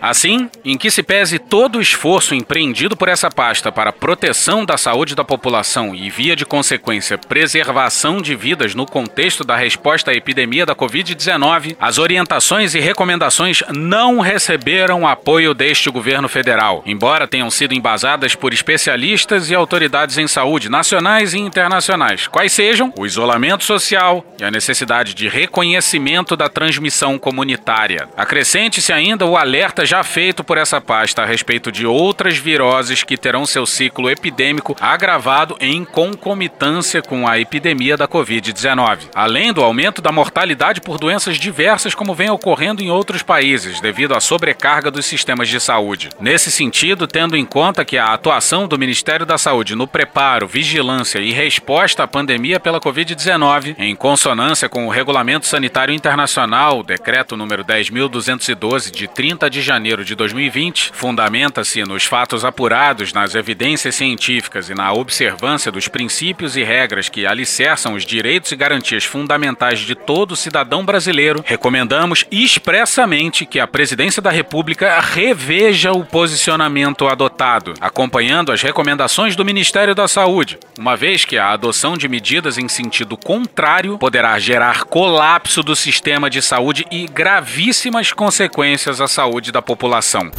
[0.00, 4.64] Assim, em que se pese todo o esforço empreendido por essa pasta para a proteção
[4.64, 10.10] da saúde da população e, via de consequência, preservação de vidas no contexto da resposta
[10.10, 17.26] à epidemia da Covid-19, as orientações e recomendações não receberam apoio deste governo federal, embora
[17.26, 23.04] tenham sido embasadas por especialistas e autoridades em saúde nacionais e internacionais, quais sejam o
[23.04, 28.08] isolamento social e a necessidade de reconhecimento da transmissão comunitária.
[28.16, 33.16] Acrescente-se ainda o alerta já feito por essa pasta a respeito de outras viroses que
[33.16, 40.02] terão seu ciclo epidêmico agravado em concomitância com a epidemia da Covid-19, além do aumento
[40.02, 45.06] da mortalidade por doenças diversas como vem ocorrendo em outros países devido à sobrecarga dos
[45.06, 46.10] sistemas de saúde.
[46.20, 51.18] Nesse sentido, tendo em conta que a atuação do Ministério da Saúde no preparo, vigilância
[51.18, 57.64] e resposta à pandemia pela Covid-19, em consonância com o Regulamento Sanitário Internacional, decreto número
[57.64, 64.74] 10.212 de 30 de janeiro de 2020, fundamenta-se nos fatos apurados, nas evidências científicas e
[64.74, 70.34] na observância dos princípios e regras que alicerçam os direitos e garantias fundamentais de todo
[70.34, 78.60] cidadão brasileiro, recomendamos expressamente que a Presidência da República reveja o posicionamento adotado, acompanhando as
[78.60, 83.96] recomendações do Ministério da Saúde, uma vez que a adoção de medidas em sentido contrário
[83.98, 90.30] poderá gerar colapso do sistema de saúde e gravíssimas consequências à saúde da população.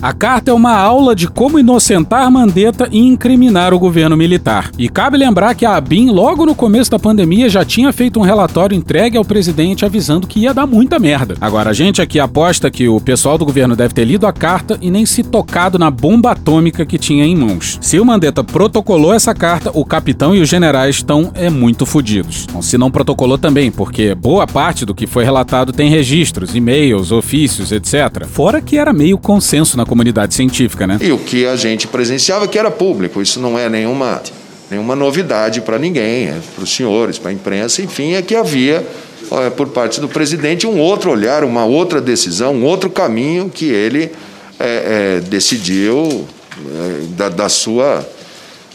[0.00, 4.70] A carta é uma aula de como inocentar Mandetta e incriminar o governo militar.
[4.78, 8.22] E cabe lembrar que a ABIN, logo no começo da pandemia, já tinha feito um
[8.22, 11.34] relatório entregue ao presidente avisando que ia dar muita merda.
[11.40, 14.78] Agora, a gente aqui aposta que o pessoal do governo deve ter lido a carta
[14.80, 17.76] e nem se tocado na bomba atômica que tinha em mãos.
[17.80, 22.46] Se o Mandetta protocolou essa carta, o capitão e os generais estão é muito fodidos.
[22.62, 27.72] Se não protocolou também, porque boa parte do que foi relatado tem registros, e-mails, ofícios,
[27.72, 28.26] etc.
[28.26, 30.98] Fora que era meio consenso na comunidade científica, né?
[31.00, 33.20] E o que a gente presenciava que era público.
[33.20, 34.22] Isso não é nenhuma,
[34.70, 38.86] nenhuma novidade para ninguém, é para os senhores, para a imprensa, enfim, é que havia,
[39.30, 43.64] ó, por parte do presidente, um outro olhar, uma outra decisão, um outro caminho que
[43.64, 44.12] ele
[44.60, 48.06] é, é, decidiu é, da, da sua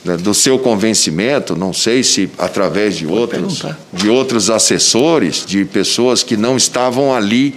[0.04, 6.23] né, do seu convencimento, não sei se através de outros, de outros assessores, de pessoas
[6.23, 7.56] que não estavam ali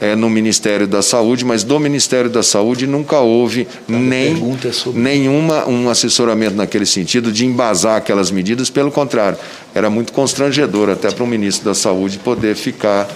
[0.00, 4.36] é, no Ministério da Saúde, mas do Ministério da Saúde nunca houve nem
[4.94, 9.38] nenhuma um assessoramento naquele sentido de embasar aquelas medidas, pelo contrário,
[9.74, 13.08] era muito constrangedor até para o ministro da Saúde poder ficar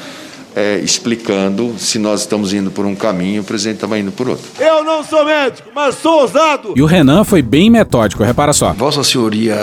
[0.55, 4.45] é, explicando se nós estamos indo por um caminho, o presidente estava indo por outro.
[4.59, 6.75] Eu não sou médico, mas sou ousado.
[6.77, 8.73] E o Renan foi bem metódico, repara só.
[8.73, 9.57] Vossa Senhoria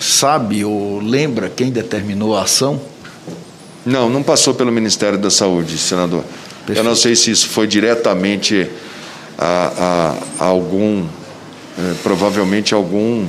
[0.00, 2.80] sabe ou lembra quem determinou a ação?
[3.84, 6.24] Não, não passou pelo Ministério da Saúde, senador.
[6.74, 8.68] Eu não sei se isso foi diretamente
[9.38, 11.04] a, a- a algum,
[11.78, 13.26] eh, provavelmente algum,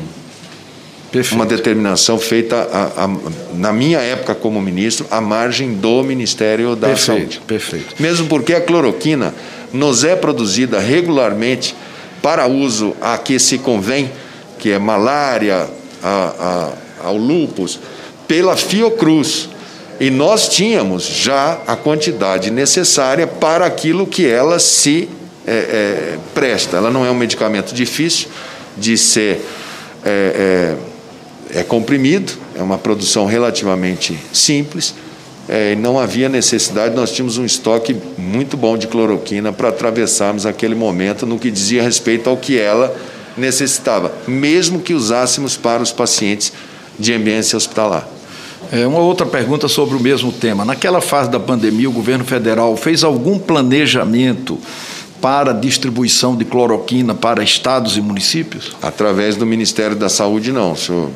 [1.31, 3.09] uma determinação feita a-
[3.55, 7.41] na minha época como ministro, à margem do Ministério da Perfeito, Saúde.
[7.47, 7.95] perfeito.
[7.99, 9.33] Mesmo porque a cloroquina
[9.73, 11.75] nos é produzida regularmente
[12.21, 14.11] para uso a que se convém,
[14.59, 15.67] que é malária,
[17.03, 17.79] ao lúpus,
[18.27, 19.49] pela Fiocruz.
[19.99, 25.09] E nós tínhamos já a quantidade necessária para aquilo que ela se
[25.45, 26.77] é, é, presta.
[26.77, 28.27] Ela não é um medicamento difícil
[28.77, 29.41] de ser
[30.05, 30.75] é,
[31.51, 34.93] é, é comprimido, é uma produção relativamente simples.
[35.49, 40.75] É, não havia necessidade, nós tínhamos um estoque muito bom de cloroquina para atravessarmos aquele
[40.75, 42.93] momento no que dizia respeito ao que ela
[43.37, 46.51] necessitava, mesmo que usássemos para os pacientes
[46.99, 48.16] de ambiência hospitalar.
[48.71, 50.65] É, uma outra pergunta sobre o mesmo tema.
[50.65, 54.57] Naquela fase da pandemia, o governo federal fez algum planejamento
[55.21, 58.75] para distribuição de cloroquina para estados e municípios?
[58.81, 61.09] Através do Ministério da Saúde, não, senhor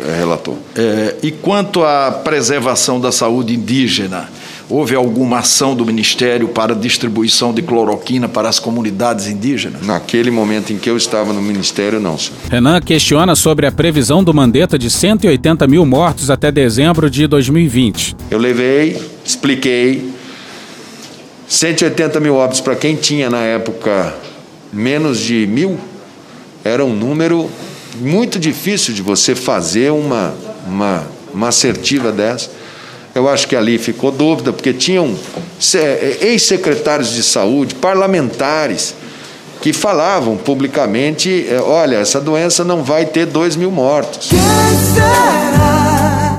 [0.00, 0.54] é, relator.
[0.76, 4.28] É, e quanto à preservação da saúde indígena,
[4.68, 9.86] houve alguma ação do Ministério para distribuição de cloroquina para as comunidades indígenas?
[9.86, 12.38] Naquele momento em que eu estava no Ministério, não, senhor.
[12.50, 18.16] Renan questiona sobre a previsão do Mandetta de 180 mil mortos até dezembro de 2020.
[18.30, 20.12] Eu levei, expliquei.
[21.48, 24.14] 180 mil óbitos para quem tinha na época
[24.70, 25.78] menos de mil
[26.62, 27.48] era um número
[28.00, 30.34] muito difícil de você fazer uma,
[30.66, 32.50] uma, uma assertiva dessa.
[33.18, 35.12] Eu acho que ali ficou dúvida, porque tinham
[35.74, 38.94] é, ex-secretários de saúde, parlamentares,
[39.60, 44.30] que falavam publicamente: é, olha, essa doença não vai ter dois mil mortos.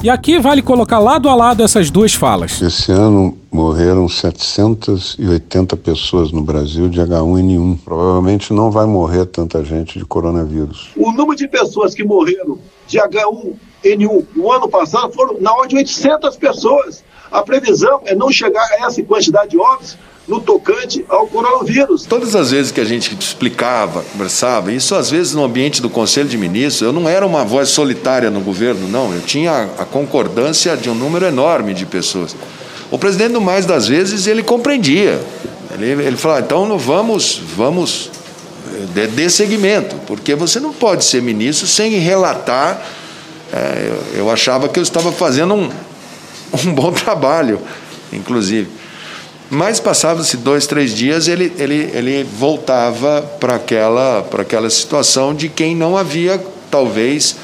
[0.02, 2.62] E aqui vale colocar lado a lado essas duas falas.
[2.62, 7.80] Esse ano morreram 780 pessoas no Brasil de H1N1.
[7.84, 10.90] Provavelmente não vai morrer tanta gente de coronavírus.
[10.96, 15.76] O número de pessoas que morreram de H1N1 no ano passado foram na ordem de
[15.78, 17.04] 800 pessoas.
[17.32, 22.06] A previsão é não chegar a essa quantidade de óbitos no tocante ao coronavírus.
[22.06, 26.30] Todas as vezes que a gente explicava, conversava, isso às vezes no ambiente do Conselho
[26.30, 30.78] de Ministros, eu não era uma voz solitária no governo, não, eu tinha a concordância
[30.78, 32.36] de um número enorme de pessoas.
[32.92, 35.20] O presidente, no mais das vezes, ele compreendia.
[35.74, 38.10] Ele, ele falava, então não vamos, vamos
[38.94, 42.82] de, de segmento, porque você não pode ser ministro sem relatar.
[43.52, 45.70] É, eu, eu achava que eu estava fazendo um,
[46.66, 47.60] um bom trabalho,
[48.12, 48.70] inclusive.
[49.50, 55.76] Mas passavam-se dois, três dias, ele, ele, ele voltava para aquela, aquela situação de quem
[55.76, 57.36] não havia, talvez,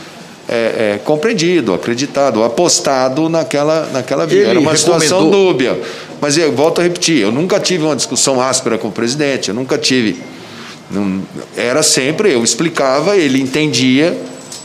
[0.48, 4.42] é, é, compreendido, acreditado, apostado naquela, naquela via.
[4.42, 5.00] Ele Era uma recomendou...
[5.00, 5.80] situação dúbia.
[6.22, 9.56] Mas eu volto a repetir, eu nunca tive uma discussão áspera com o presidente, eu
[9.56, 10.22] nunca tive.
[10.90, 11.22] Não,
[11.58, 14.16] era sempre, eu explicava, ele entendia,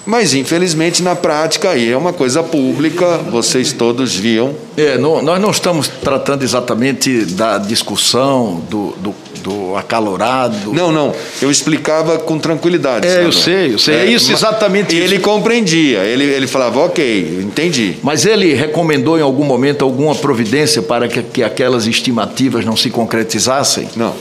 [0.07, 4.55] mas, infelizmente, na prática, aí é uma coisa pública, vocês todos viam.
[4.77, 10.73] É, não, nós não estamos tratando exatamente da discussão, do, do, do, acalorado.
[10.73, 11.15] Não, não.
[11.41, 13.07] Eu explicava com tranquilidade.
[13.07, 13.95] É, eu sei, eu sei.
[13.95, 14.95] É, é isso exatamente.
[14.95, 15.15] E isso.
[15.15, 17.97] ele compreendia, ele, ele falava, ok, entendi.
[18.03, 22.91] Mas ele recomendou em algum momento alguma providência para que, que aquelas estimativas não se
[22.91, 23.89] concretizassem?
[23.97, 24.15] Não.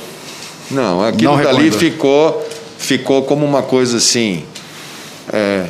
[0.71, 4.43] Não, aquilo não dali ficou, ficou como uma coisa assim
[5.31, 5.65] é,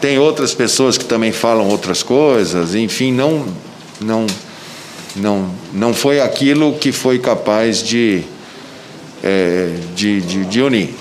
[0.00, 3.46] tem outras pessoas que também falam outras coisas, enfim, não,
[4.00, 4.26] não,
[5.16, 8.22] não, não foi aquilo que foi capaz de,
[9.22, 10.94] é, de, de, de unir.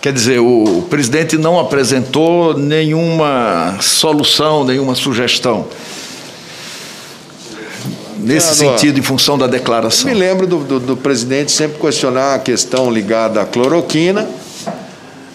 [0.00, 5.66] Quer dizer, o presidente não apresentou nenhuma solução, nenhuma sugestão
[8.26, 10.10] nesse sentido, em função da declaração?
[10.10, 14.28] Eu me lembro do, do, do, presidente sempre questionar a questão ligada à cloroquina,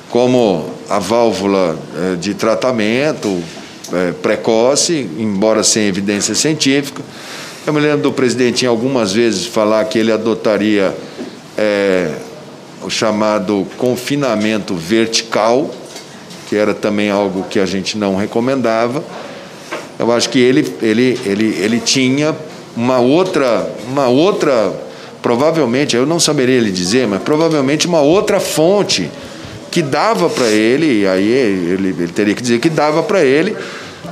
[0.10, 3.41] como a válvula eh, de tratamento
[3.93, 7.02] eh, precoce, embora sem evidência científica.
[7.63, 10.95] Eu me lembro do presidente em algumas vezes falar que ele adotaria
[11.56, 12.12] é,
[12.82, 15.69] o chamado confinamento vertical,
[16.50, 19.04] que era também algo que a gente não recomendava.
[20.00, 22.36] Eu acho que ele, ele, ele, ele tinha
[22.76, 24.74] uma outra, uma outra,
[25.21, 29.08] provavelmente, eu não saberia lhe dizer, mas provavelmente uma outra fonte
[29.69, 33.56] que dava para ele, e aí ele, ele, teria que dizer que dava para ele,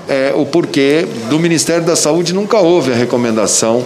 [0.08, 3.84] é, o porquê do Ministério da Saúde nunca houve a recomendação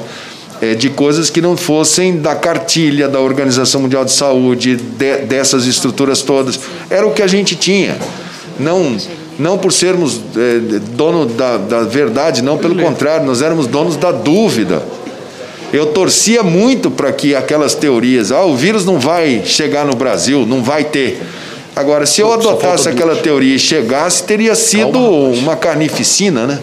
[0.62, 5.66] é, de coisas que não fossem da cartilha da Organização Mundial de Saúde, de, dessas
[5.66, 6.60] estruturas todas.
[6.90, 7.98] Era o que a gente tinha.
[8.60, 8.96] Não,
[9.38, 14.12] não por sermos é, dono da, da verdade, não, pelo contrário, nós éramos donos da
[14.12, 14.84] dúvida.
[15.74, 20.46] Eu torcia muito para que aquelas teorias, ah, o vírus não vai chegar no Brasil,
[20.46, 21.20] não vai ter.
[21.76, 26.60] Agora, se eu adotasse aquela teoria e chegasse, teria sido Calma, uma carnificina, né?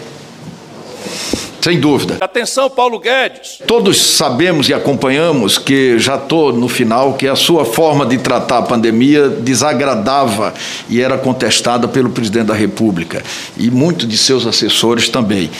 [1.61, 2.17] Sem dúvida.
[2.19, 3.59] Atenção, Paulo Guedes.
[3.67, 8.59] Todos sabemos e acompanhamos que já estou no final que a sua forma de tratar
[8.59, 10.53] a pandemia desagradava
[10.89, 13.21] e era contestada pelo presidente da República
[13.55, 15.51] e muitos de seus assessores também.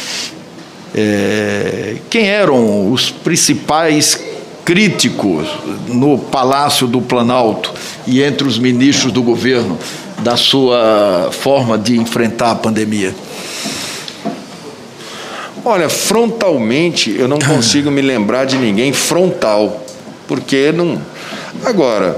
[0.95, 4.30] É, quem eram os principais
[4.65, 5.47] críticos
[5.87, 7.73] no Palácio do Planalto
[8.05, 9.77] e entre os ministros do governo
[10.19, 13.13] da sua forma de enfrentar a pandemia?
[15.63, 19.83] Olha, frontalmente eu não consigo me lembrar de ninguém frontal,
[20.27, 20.99] porque não.
[21.63, 22.17] Agora,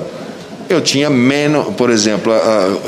[0.69, 2.31] eu tinha menos, por exemplo,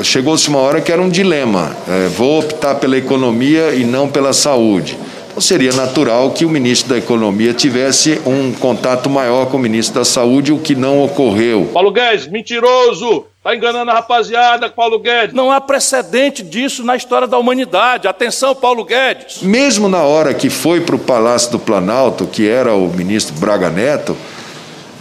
[0.02, 4.32] chegou-se uma hora que era um dilema: é, vou optar pela economia e não pela
[4.32, 4.96] saúde.
[5.36, 9.96] Então seria natural que o ministro da Economia tivesse um contato maior com o ministro
[9.96, 11.68] da Saúde, o que não ocorreu.
[11.74, 13.26] Paulo Guedes, mentiroso!
[13.36, 15.34] Está enganando a rapaziada, Paulo Guedes.
[15.34, 18.08] Não há precedente disso na história da humanidade.
[18.08, 19.42] Atenção, Paulo Guedes.
[19.42, 23.68] Mesmo na hora que foi para o Palácio do Planalto, que era o ministro Braga
[23.68, 24.16] Neto,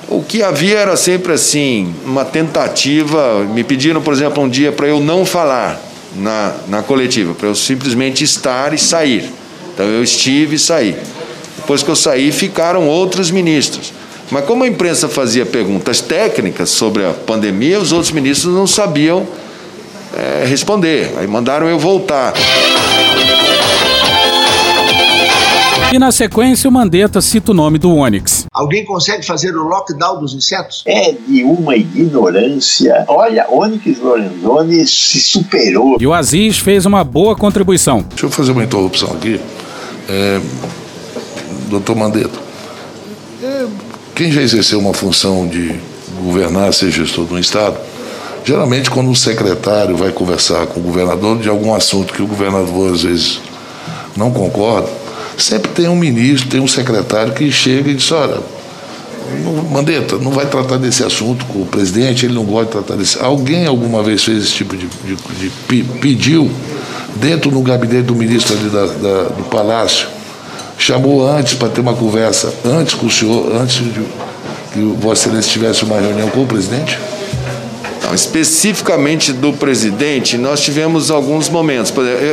[0.10, 3.42] o que havia era sempre assim, uma tentativa.
[3.46, 5.80] Me pediram, por exemplo, um dia para eu não falar
[6.14, 9.45] na, na coletiva, para eu simplesmente estar e sair.
[9.76, 10.98] Então eu estive e saí.
[11.58, 13.94] Depois que eu saí, ficaram outros ministros.
[14.32, 19.28] Mas como a imprensa fazia perguntas técnicas sobre a pandemia, os outros ministros não sabiam
[20.16, 21.14] é, responder.
[21.18, 22.34] Aí mandaram eu voltar.
[25.94, 28.46] E na sequência, o Mandetta cita o nome do Onix.
[28.52, 30.84] Alguém consegue fazer o lockdown dos insetos?
[30.86, 33.06] É de uma ignorância.
[33.08, 35.98] Olha, Onyx Lorenzoni se superou.
[36.00, 38.04] E o Aziz fez uma boa contribuição.
[38.10, 39.40] Deixa eu fazer uma interrupção aqui.
[40.08, 40.40] É,
[41.70, 42.40] doutor Mandetta,
[43.44, 43.66] é,
[44.14, 45.76] quem já exerceu uma função de
[46.22, 47.78] governar, ser gestor de um Estado,
[48.44, 52.94] geralmente quando um secretário vai conversar com o governador de algum assunto que o governador
[52.94, 53.40] às vezes
[54.16, 54.90] não concorda,
[55.38, 58.40] sempre tem um ministro, tem um secretário que chega e diz, olha,
[59.72, 63.20] Mandetta, não vai tratar desse assunto com o presidente, ele não gosta de tratar desse.
[63.20, 66.50] Alguém alguma vez fez esse tipo de, de, de pediu
[67.16, 70.08] dentro do gabinete do ministro ali da, da, do Palácio,
[70.78, 74.02] chamou antes para ter uma conversa, antes com o senhor, antes de
[74.74, 77.00] que Vossa Excelência tivesse uma reunião com o presidente?
[78.04, 81.92] Não, especificamente do presidente, nós tivemos alguns momentos.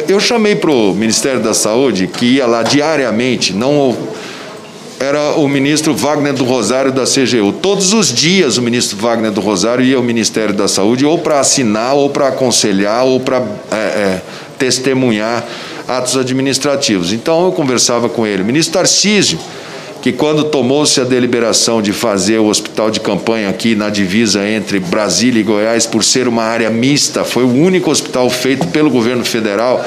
[0.08, 3.96] Eu chamei para o Ministério da Saúde, que ia lá diariamente, não
[5.02, 7.52] era o ministro Wagner do Rosário da CGU.
[7.60, 11.40] Todos os dias o ministro Wagner do Rosário ia ao Ministério da Saúde ou para
[11.40, 14.22] assinar, ou para aconselhar, ou para é, é,
[14.62, 15.44] testemunhar
[15.88, 17.12] atos administrativos.
[17.12, 18.44] Então eu conversava com ele.
[18.44, 19.36] Ministro Tarcísio,
[20.00, 24.78] que quando tomou-se a deliberação de fazer o hospital de campanha aqui na divisa entre
[24.78, 29.24] Brasília e Goiás, por ser uma área mista, foi o único hospital feito pelo governo
[29.24, 29.84] federal.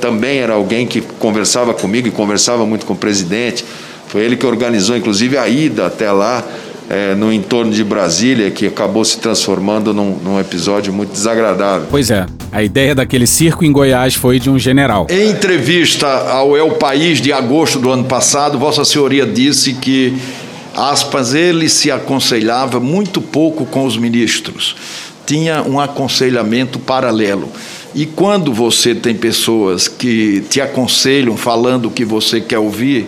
[0.00, 3.64] Também era alguém que conversava comigo e conversava muito com o presidente.
[4.08, 6.44] Foi ele que organizou, inclusive, a ida até lá
[6.88, 11.88] é, no entorno de Brasília, que acabou se transformando num, num, episódio muito desagradável.
[11.90, 15.06] Pois é, a ideia daquele circo em Goiás foi de um general.
[15.10, 20.16] Em entrevista ao El País de agosto do ano passado, Vossa Senhoria disse que,
[20.74, 24.76] aspas, ele se aconselhava muito pouco com os ministros.
[25.26, 27.50] Tinha um aconselhamento paralelo.
[27.94, 33.06] E quando você tem pessoas que te aconselham falando o que você quer ouvir,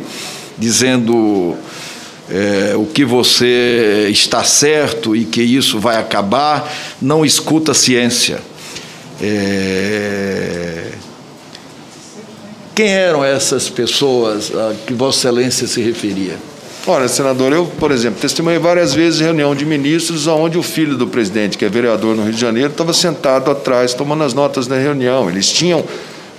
[0.58, 1.54] dizendo
[2.30, 8.40] é, o que você está certo e que isso vai acabar, não escuta a ciência.
[9.20, 10.92] É...
[12.74, 16.36] Quem eram essas pessoas a que Vossa Excelência se referia?
[16.86, 21.06] Olha, senador, eu, por exemplo, testemunhei várias vezes reunião de ministros onde o filho do
[21.06, 24.76] presidente, que é vereador no Rio de Janeiro, estava sentado atrás tomando as notas da
[24.78, 25.28] reunião.
[25.28, 25.84] Eles tinham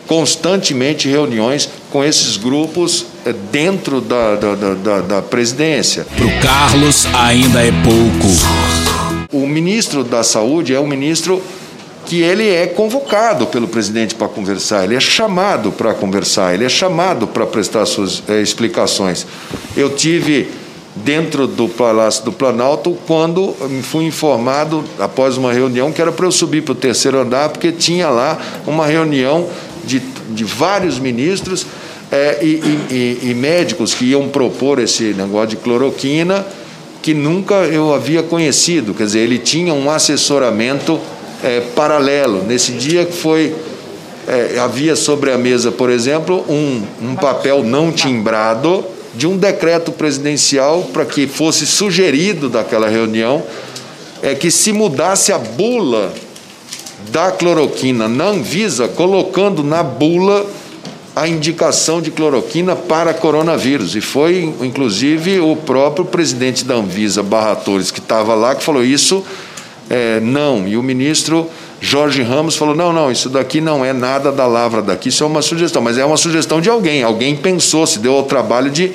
[0.09, 6.03] constantemente reuniões com esses grupos eh, dentro da, da, da, da presidência.
[6.03, 8.27] Para o Carlos ainda é pouco.
[9.31, 11.39] O ministro da Saúde é um ministro
[12.07, 16.69] que ele é convocado pelo presidente para conversar, ele é chamado para conversar, ele é
[16.69, 19.27] chamado para prestar suas é, explicações.
[19.77, 20.49] Eu tive
[20.95, 26.25] dentro do Palácio do Planalto quando me fui informado após uma reunião que era para
[26.25, 29.47] eu subir para o terceiro andar porque tinha lá uma reunião
[29.89, 31.65] de, de vários ministros
[32.11, 36.45] é, e, e, e, médicos que iam propor esse negócio de cloroquina
[37.01, 38.93] que nunca eu havia conhecido.
[38.93, 40.99] Quer dizer, ele tinha um assessoramento
[41.43, 42.43] é, paralelo.
[42.43, 43.55] Nesse dia que foi.
[44.27, 48.85] É, havia sobre a mesa, por exemplo, um, um papel não timbrado
[49.15, 53.43] de um decreto presidencial para que fosse sugerido daquela reunião
[54.21, 56.13] é que se mudasse a bula
[57.11, 60.45] da cloroquina na Anvisa, colocando na bula
[61.15, 63.95] a indicação de cloroquina para coronavírus.
[63.95, 68.83] E foi, inclusive, o próprio presidente da Anvisa, Barra Torres, que estava lá, que falou
[68.83, 69.23] isso,
[69.89, 70.67] é, não.
[70.67, 71.49] E o ministro
[71.81, 75.27] Jorge Ramos falou: não, não, isso daqui não é nada da lavra daqui, isso é
[75.27, 75.81] uma sugestão.
[75.81, 77.03] Mas é uma sugestão de alguém.
[77.03, 78.93] Alguém pensou, se deu ao trabalho de,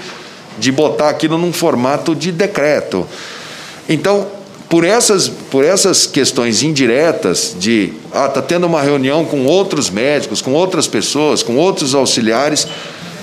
[0.58, 3.06] de botar aquilo num formato de decreto.
[3.88, 4.26] Então,
[4.68, 10.40] por essas, por essas questões indiretas de ah, tá tendo uma reunião com outros médicos,
[10.40, 12.66] com outras pessoas, com outros auxiliares,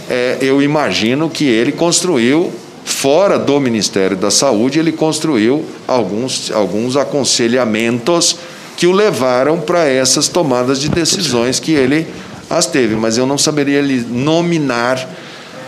[0.10, 2.52] é, eu imagino que ele construiu
[2.84, 8.38] fora do Ministério da Saúde, ele construiu alguns, alguns aconselhamentos
[8.76, 12.08] que o levaram para essas tomadas de decisões que ele
[12.50, 15.08] as teve, mas eu não saberia lhe nominar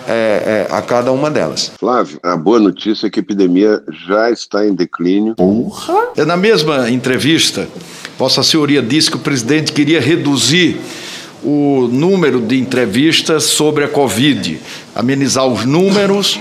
[0.07, 1.71] é, é, a cada uma delas.
[1.79, 5.35] Flávio, a boa notícia é que a epidemia já está em declínio.
[5.35, 6.09] Porra!
[6.17, 7.67] É, na mesma entrevista,
[8.17, 10.79] Vossa Senhoria disse que o presidente queria reduzir
[11.43, 14.59] o número de entrevistas sobre a Covid,
[14.95, 16.39] amenizar os números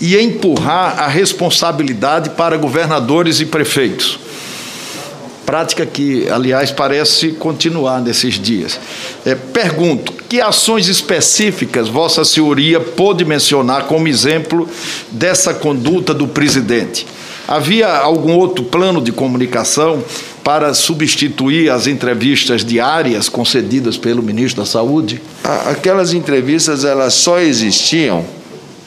[0.00, 4.23] e empurrar a responsabilidade para governadores e prefeitos.
[5.46, 8.78] Prática que, aliás, parece continuar nesses dias.
[9.24, 14.68] É, pergunto: que ações específicas Vossa Senhoria pôde mencionar como exemplo
[15.10, 17.06] dessa conduta do presidente?
[17.46, 20.02] Havia algum outro plano de comunicação
[20.42, 25.20] para substituir as entrevistas diárias concedidas pelo ministro da Saúde?
[25.42, 28.24] Aquelas entrevistas elas só existiam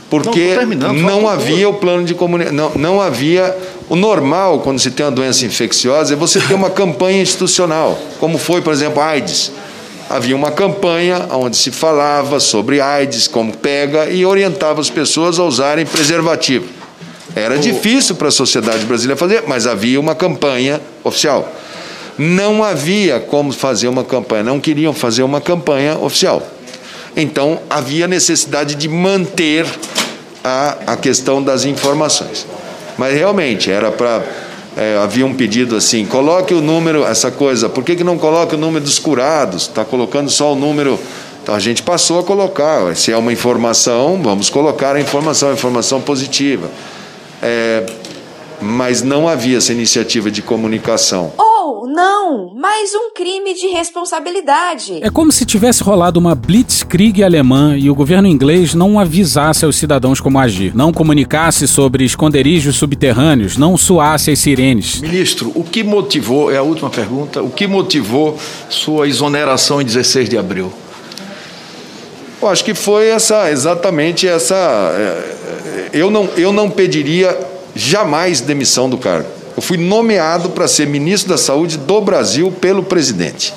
[0.10, 3.55] porque não, não havia o plano de comunicação, não, não havia
[3.89, 8.38] o normal quando se tem uma doença infecciosa é você ter uma campanha institucional, como
[8.38, 9.51] foi, por exemplo, a AIDS.
[10.10, 15.43] Havia uma campanha onde se falava sobre AIDS, como pega, e orientava as pessoas a
[15.43, 16.66] usarem preservativo.
[17.36, 21.53] Era difícil para a sociedade brasileira fazer, mas havia uma campanha oficial.
[22.18, 26.41] Não havia como fazer uma campanha, não queriam fazer uma campanha oficial.
[27.16, 29.66] Então havia necessidade de manter
[30.48, 32.45] a, a questão das informações.
[32.98, 34.24] Mas realmente era para.
[34.76, 38.56] É, havia um pedido assim: coloque o número, essa coisa, por que, que não coloca
[38.56, 39.64] o número dos curados?
[39.64, 41.00] Está colocando só o número.
[41.41, 42.95] Então a gente passou a colocar.
[42.95, 46.70] Se é uma informação, vamos colocar a informação, a informação positiva.
[47.41, 47.86] É,
[48.62, 51.32] mas não havia essa iniciativa de comunicação.
[51.98, 55.00] Não, mais um crime de responsabilidade.
[55.02, 59.78] É como se tivesse rolado uma blitzkrieg alemã e o governo inglês não avisasse aos
[59.78, 65.02] cidadãos como agir, não comunicasse sobre esconderijos subterrâneos, não suasse as sirenes.
[65.02, 68.38] Ministro, o que motivou, é a última pergunta, o que motivou
[68.70, 70.72] sua exoneração em 16 de abril?
[72.39, 74.56] Eu acho que foi essa, exatamente essa.
[74.56, 77.36] É, eu não, eu não pediria
[77.74, 79.37] jamais demissão do cargo.
[79.58, 83.51] Eu fui nomeado para ser ministro da Saúde do Brasil pelo presidente.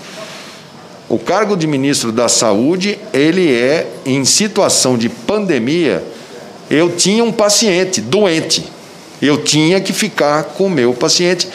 [1.10, 6.02] O cargo de ministro da Saúde, ele é em situação de pandemia.
[6.70, 8.64] Eu tinha um paciente doente.
[9.20, 11.46] Eu tinha que ficar com o meu paciente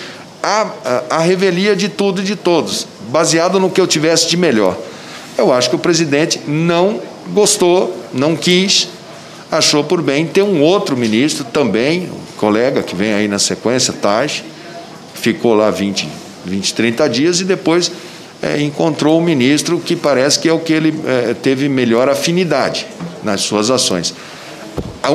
[0.43, 4.37] a, a, a revelia de tudo e de todos, baseado no que eu tivesse de
[4.37, 4.77] melhor.
[5.35, 8.89] Eu acho que o presidente não gostou, não quis,
[9.51, 12.07] achou por bem ter um outro ministro também,
[12.37, 14.43] colega que vem aí na sequência, Taj,
[15.13, 16.07] ficou lá 20,
[16.45, 17.91] 20 30 dias e depois
[18.41, 22.85] é, encontrou o ministro que parece que é o que ele é, teve melhor afinidade
[23.23, 24.13] nas suas ações.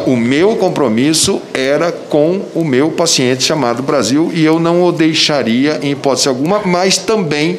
[0.07, 5.81] O meu compromisso era com o meu paciente chamado Brasil e eu não o deixaria
[5.83, 7.59] em hipótese alguma, mas também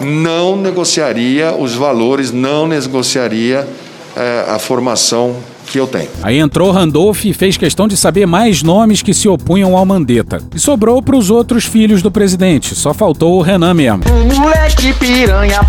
[0.00, 3.66] não negociaria os valores, não negociaria
[4.16, 5.36] é, a formação
[5.72, 6.10] que eu tenho.
[6.22, 10.38] Aí entrou Randolph e fez questão de saber mais nomes que se opunham ao Mandetta.
[10.54, 14.02] E sobrou para os outros filhos do presidente, só faltou o Renan mesmo.
[14.04, 15.60] O moleque piranha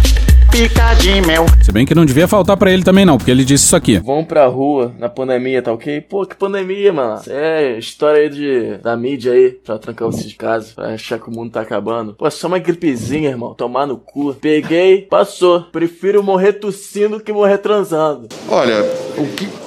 [0.51, 1.45] pica de mel.
[1.63, 3.97] Se bem que não devia faltar para ele também não, porque ele disse isso aqui.
[3.97, 6.01] Vão pra rua na pandemia, tá ok?
[6.01, 7.21] Pô, que pandemia, mano.
[7.27, 11.27] É história aí de, da mídia aí, pra trancar vocês de casa, pra achar que
[11.29, 12.13] o mundo tá acabando.
[12.13, 14.35] Pô, é só uma gripezinha, irmão, tomar no cu.
[14.35, 15.61] Peguei, passou.
[15.71, 18.27] Prefiro morrer tossindo que morrer transando.
[18.47, 18.83] Olha,
[19.17, 19.62] o que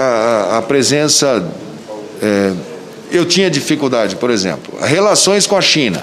[0.00, 1.46] a, a presença.
[2.22, 2.52] É,
[3.10, 6.02] eu tinha dificuldade, por exemplo, relações com a China.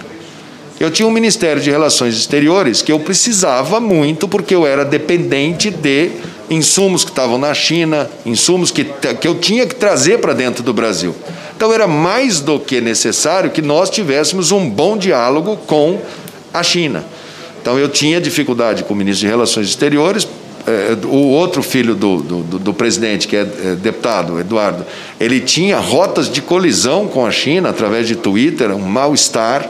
[0.80, 5.72] Eu tinha um Ministério de Relações Exteriores que eu precisava muito porque eu era dependente
[5.72, 6.12] de
[6.50, 10.74] insumos que estavam na China, insumos que, que eu tinha que trazer para dentro do
[10.74, 11.16] Brasil.
[11.56, 16.00] Então era mais do que necessário que nós tivéssemos um bom diálogo com
[16.54, 17.04] a China.
[17.60, 20.28] Então eu tinha dificuldade com o ministro de Relações Exteriores
[21.06, 24.86] o outro filho do, do, do, presidente, que é, é deputado, Eduardo,
[25.18, 29.70] ele tinha rotas de colisão com a China através de Twitter, um mal-estar.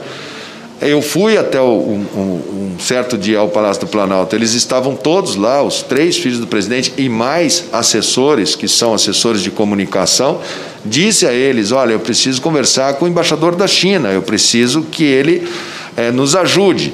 [0.82, 5.62] Eu fui até um, um, certo dia ao Palácio do Planalto, eles estavam todos lá,
[5.62, 10.40] os três filhos do presidente e mais assessores, que são assessores de comunicação.
[10.84, 15.04] Disse a eles: Olha, eu preciso conversar com o embaixador da China, eu preciso que
[15.04, 15.48] ele
[15.96, 16.94] é, nos ajude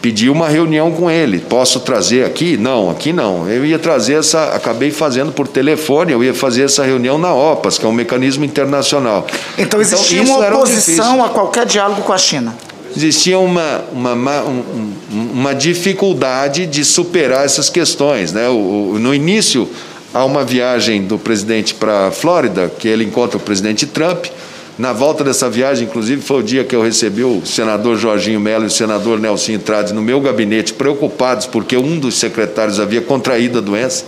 [0.00, 1.38] pedi uma reunião com ele.
[1.40, 2.56] Posso trazer aqui?
[2.56, 3.48] Não, aqui não.
[3.48, 7.78] Eu ia trazer essa, acabei fazendo por telefone, eu ia fazer essa reunião na OPAS,
[7.78, 9.26] que é um mecanismo internacional.
[9.56, 12.54] Então existia isso uma oposição a qualquer diálogo com a China.
[12.96, 14.92] existia uma, uma, uma, um-
[15.34, 18.32] uma dificuldade de superar essas questões.
[18.32, 18.48] Né?
[18.48, 19.68] O- o- no início,
[20.12, 24.26] há uma viagem do presidente para a Flórida, que ele encontra o presidente Trump.
[24.78, 28.62] Na volta dessa viagem, inclusive, foi o dia que eu recebi o senador Jorginho Melo
[28.62, 33.58] e o senador Nelson Trades no meu gabinete, preocupados porque um dos secretários havia contraído
[33.58, 34.04] a doença.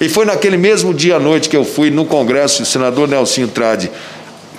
[0.00, 3.46] E foi naquele mesmo dia à noite que eu fui no Congresso, o senador Nelson
[3.48, 3.90] Trade,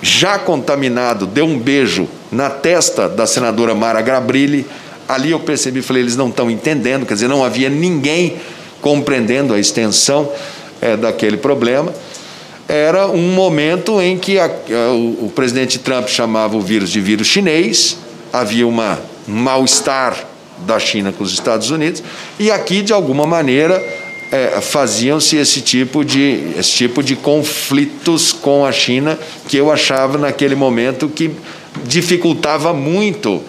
[0.00, 4.64] já contaminado, deu um beijo na testa da senadora Mara Gabrilli.
[5.08, 8.36] Ali eu percebi, falei, eles não estão entendendo, quer dizer, não havia ninguém
[8.80, 10.30] compreendendo a extensão
[10.80, 11.92] eh, daquele problema.
[12.68, 17.00] Era um momento em que a- a- o, o presidente Trump chamava o vírus de
[17.00, 17.98] vírus chinês,
[18.32, 18.98] havia uma,
[19.28, 20.16] um mal-estar
[20.66, 22.02] da China com os Estados Unidos,
[22.38, 23.82] e aqui, de alguma maneira,
[24.30, 30.16] eh, faziam-se esse tipo de esse tipo de conflitos com a China que eu achava
[30.16, 31.30] naquele momento que
[31.84, 33.42] dificultava muito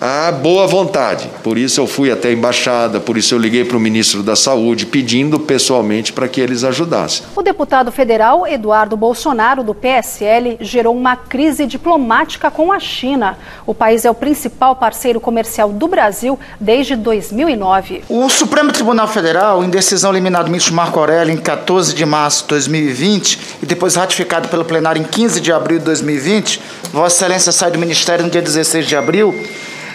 [0.00, 1.28] a boa vontade.
[1.42, 4.36] Por isso eu fui até a embaixada, por isso eu liguei para o ministro da
[4.36, 7.26] Saúde pedindo pessoalmente para que eles ajudassem.
[7.34, 13.36] O deputado federal Eduardo Bolsonaro, do PSL, gerou uma crise diplomática com a China.
[13.66, 18.04] O país é o principal parceiro comercial do Brasil desde 2009.
[18.08, 22.42] O Supremo Tribunal Federal, em decisão liminar do ministro Marco Aurélio em 14 de março
[22.42, 26.60] de 2020 e depois ratificado pelo plenário em 15 de abril de 2020,
[26.92, 29.34] Vossa Excelência sai do Ministério no dia 16 de abril,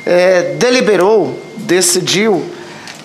[0.05, 2.43] eh, deliberou, decidiu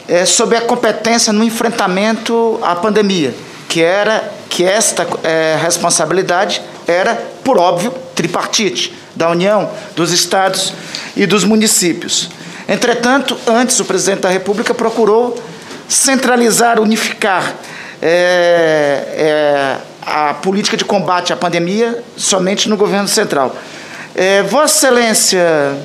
[0.08, 3.34] eh, sobre a competência no enfrentamento à pandemia,
[3.68, 10.72] que era que esta eh, responsabilidade era, por óbvio, tripartite da União, dos estados
[11.16, 12.30] e dos municípios.
[12.68, 15.38] Entretanto, antes o presidente da República procurou
[15.88, 17.54] centralizar, unificar
[18.00, 23.56] eh, eh, a política de combate à pandemia somente no governo central.
[24.14, 25.76] Eh, Vossa Excelência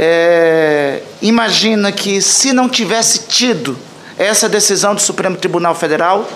[0.00, 3.76] é, imagina que se não tivesse tido
[4.16, 6.28] essa decisão do Supremo Tribunal Federal,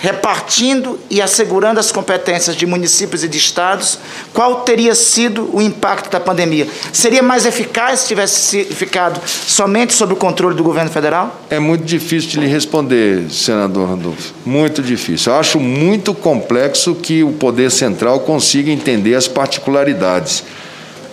[0.00, 3.98] repartindo e assegurando as competências de municípios e de estados,
[4.34, 6.68] qual teria sido o impacto da pandemia?
[6.92, 11.42] Seria mais eficaz se tivesse ficado somente sob o controle do governo federal?
[11.48, 14.34] É muito difícil de lhe responder, senador Randolfo.
[14.44, 15.32] Muito difícil.
[15.32, 20.44] Eu acho muito complexo que o Poder Central consiga entender as particularidades.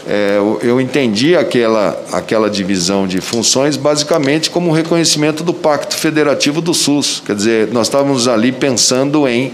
[0.07, 6.61] É, eu, entendi aquela, aquela divisão de funções basicamente como um reconhecimento do Pacto Federativo
[6.61, 7.23] do SUS.
[7.25, 9.51] Quer dizer, nós estávamos ali pensando em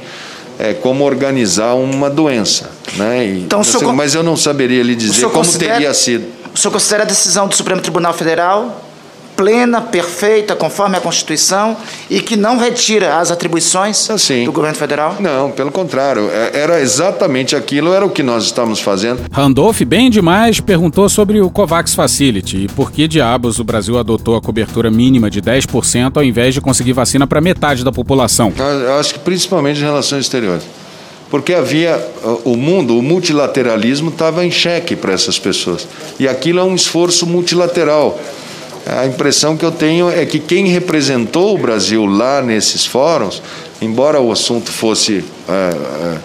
[0.59, 2.69] é, como organizar uma doença.
[2.97, 3.25] Né?
[3.27, 6.25] E, Então, senhor con- mas eu não saberia lhe dizer como teria sido.
[6.53, 8.83] O senhor considera a decisão do Supremo Tribunal Federal
[9.41, 11.75] plena, perfeita, conforme a Constituição
[12.07, 14.07] e que não retira as atribuições
[14.45, 15.15] do governo federal?
[15.19, 16.29] Não, pelo contrário.
[16.31, 19.21] é- Era exatamente aquilo, era o que nós estávamos fazendo.
[19.31, 24.35] Randolph, bem demais, perguntou sobre o COVAX Facility e por que diabos o Brasil adotou
[24.35, 28.53] a cobertura mínima de 10% ao invés de conseguir vacina para metade da população.
[28.55, 30.63] Eu eu acho que principalmente em relações exteriores.
[31.31, 35.87] Porque havia uh, o mundo, o multilateralismo estava em xeque para essas pessoas.
[36.19, 38.19] E aquilo é um esforço multilateral.
[38.85, 43.41] A impressão que eu tenho é que quem representou o Brasil lá nesses fóruns,
[43.81, 46.17] embora o assunto fosse é,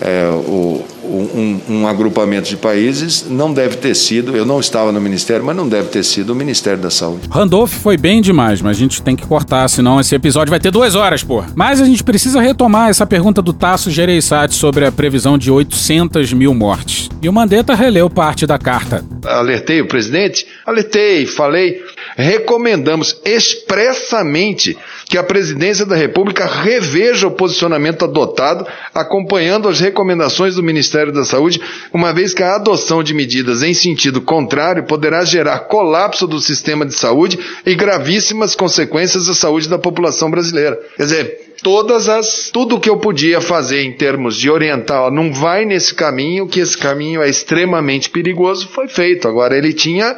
[0.00, 5.00] é, o- um, um agrupamento de países, não deve ter sido, eu não estava no
[5.00, 7.28] Ministério, mas não deve ter sido o Ministério da Saúde.
[7.28, 10.70] Randolph foi bem demais, mas a gente tem que cortar, senão esse episódio vai ter
[10.70, 11.42] duas horas, pô.
[11.56, 16.32] Mas a gente precisa retomar essa pergunta do Tasso Gereissati sobre a previsão de 800
[16.32, 17.08] mil mortes.
[17.20, 19.04] E o Mandetta releu parte da carta.
[19.26, 20.46] alertei o presidente?
[20.64, 21.82] Alertei, falei.
[22.16, 24.76] Recomendamos expressamente
[25.10, 31.24] que a presidência da República reveja o posicionamento adotado, acompanhando as recomendações do Ministério da
[31.24, 31.60] Saúde,
[31.92, 36.86] uma vez que a adoção de medidas em sentido contrário poderá gerar colapso do sistema
[36.86, 40.78] de saúde e gravíssimas consequências à saúde da população brasileira.
[40.96, 45.32] Quer dizer, todas as tudo que eu podia fazer em termos de orientar, ó, não
[45.32, 49.26] vai nesse caminho, que esse caminho é extremamente perigoso, foi feito.
[49.26, 50.16] Agora ele tinha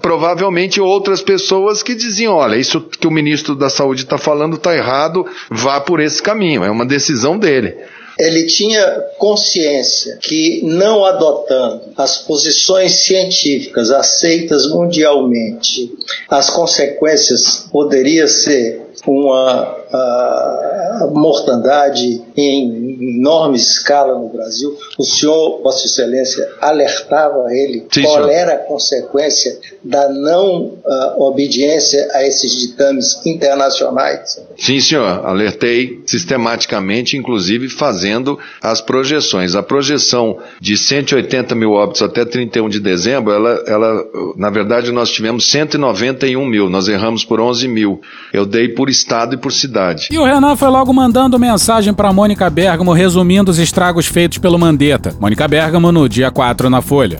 [0.00, 4.74] provavelmente outras pessoas que diziam, olha, isso que o ministro da Saúde está falando está
[4.74, 6.64] errado, vá por esse caminho.
[6.64, 7.76] É uma decisão dele.
[8.18, 8.84] Ele tinha
[9.16, 15.90] consciência que, não adotando as posições científicas aceitas mundialmente,
[16.28, 24.76] as consequências poderiam ser uma a, mortandade em enorme escala no Brasil.
[24.98, 28.30] O senhor, Vossa Excelência, alertava ele Sim, qual senhor.
[28.30, 30.78] era a consequência da não
[31.16, 34.40] obediência a esses ditames internacionais.
[34.58, 35.24] Sim, senhor.
[35.24, 39.54] Alertei sistematicamente, inclusive fazendo as projeções.
[39.54, 44.04] A projeção de 180 mil óbitos até 31 de dezembro, ela, ela,
[44.36, 46.68] na verdade, nós tivemos 191 mil.
[46.68, 48.00] Nós erramos por 11 mil.
[48.32, 50.08] Eu dei por estado e por cidade.
[50.10, 54.58] E o Renan foi logo mandando mensagem pra Mônica Bergamo resumindo os estragos feitos pelo
[54.58, 55.14] Mandetta.
[55.20, 57.18] Mônica Bergamo no dia 4 na Folha.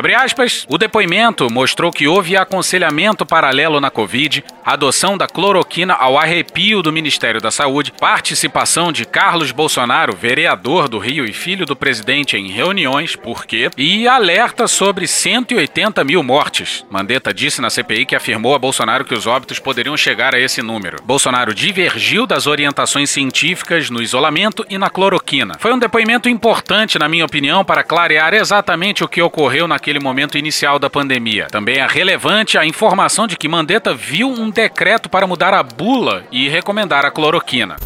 [0.00, 6.16] Abre aspas, o depoimento mostrou que houve aconselhamento paralelo na Covid, adoção da cloroquina ao
[6.16, 11.76] arrepio do Ministério da Saúde, participação de Carlos Bolsonaro, vereador do Rio e filho do
[11.76, 13.68] presidente em reuniões, por quê?
[13.76, 16.82] E alerta sobre 180 mil mortes.
[16.88, 20.62] Mandetta disse na CPI que afirmou a Bolsonaro que os óbitos poderiam chegar a esse
[20.62, 20.96] número.
[21.04, 25.56] Bolsonaro divergiu das orientações científicas no isolamento e na cloroquina.
[25.58, 30.36] Foi um depoimento importante, na minha opinião, para clarear exatamente o que ocorreu naquele momento
[30.36, 31.46] inicial da pandemia.
[31.50, 36.24] Também é relevante a informação de que Mandetta viu um decreto para mudar a bula
[36.30, 37.76] e recomendar a cloroquina.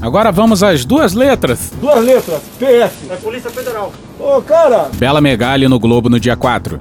[0.00, 1.70] Agora vamos às duas letras.
[1.78, 3.10] Duas letras, PF.
[3.10, 3.92] É Polícia Federal.
[4.18, 4.88] Ô, cara!
[4.94, 6.78] Bela Megali no Globo no dia 4.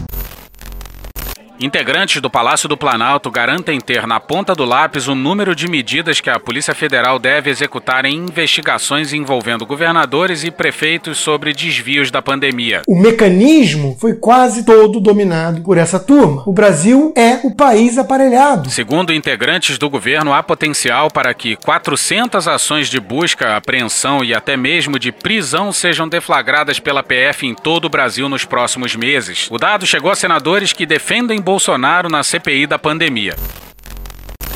[1.62, 6.22] Integrantes do Palácio do Planalto garantem ter na ponta do lápis o número de medidas
[6.22, 12.22] que a Polícia Federal deve executar em investigações envolvendo governadores e prefeitos sobre desvios da
[12.22, 12.82] pandemia.
[12.88, 16.44] O mecanismo foi quase todo dominado por essa turma.
[16.46, 18.70] O Brasil é o país aparelhado.
[18.70, 24.56] Segundo integrantes do governo, há potencial para que 400 ações de busca, apreensão e até
[24.56, 29.50] mesmo de prisão sejam deflagradas pela PF em todo o Brasil nos próximos meses.
[29.52, 33.34] O dado chegou a senadores que defendem Bolsonaro na CPI da pandemia.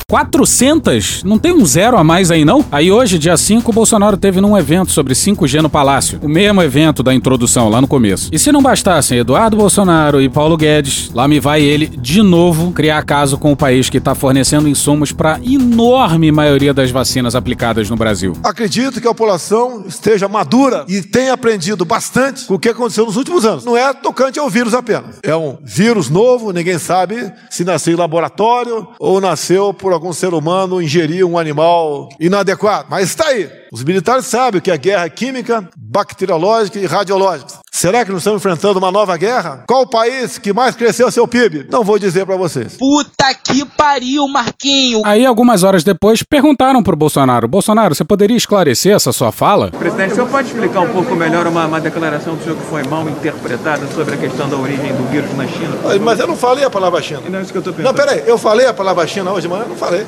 [0.06, 1.24] 400?
[1.24, 2.64] Não tem um zero a mais aí não?
[2.70, 6.18] Aí hoje, dia 5, o Bolsonaro teve num evento sobre 5G no Palácio.
[6.22, 8.28] O mesmo evento da introdução lá no começo.
[8.32, 12.72] E se não bastassem Eduardo Bolsonaro e Paulo Guedes, lá me vai ele de novo
[12.72, 17.88] criar caso com o país que está fornecendo insumos para enorme maioria das vacinas aplicadas
[17.88, 18.34] no Brasil.
[18.42, 23.16] Acredito que a população esteja madura e tenha aprendido bastante com o que aconteceu nos
[23.16, 23.64] últimos anos.
[23.64, 25.16] Não é tocante ao vírus apenas.
[25.22, 30.34] É um vírus novo, ninguém sabe se nasceu em laboratório ou nasceu por algum ser
[30.34, 32.86] humano ingerir um animal inadequado.
[32.90, 33.50] Mas está aí.
[33.74, 37.54] Os militares sabem o que é guerra química, bacteriológica e radiológica.
[37.72, 39.64] Será que nós estamos enfrentando uma nova guerra?
[39.66, 41.66] Qual o país que mais cresceu seu PIB?
[41.72, 42.76] Não vou dizer para vocês.
[42.76, 45.02] Puta que pariu, Marquinho!
[45.04, 49.72] Aí, algumas horas depois, perguntaram pro Bolsonaro: Bolsonaro, você poderia esclarecer essa sua fala?
[49.72, 52.84] Presidente, o senhor pode explicar um pouco melhor uma, uma declaração do senhor que foi
[52.84, 55.76] mal interpretada sobre a questão da origem do vírus na China?
[56.00, 57.22] Mas eu não falei a palavra China.
[57.28, 57.92] Não é isso que eu estou pensando.
[57.92, 59.64] Não, peraí, eu falei a palavra China hoje de manhã?
[59.68, 60.06] Não falei.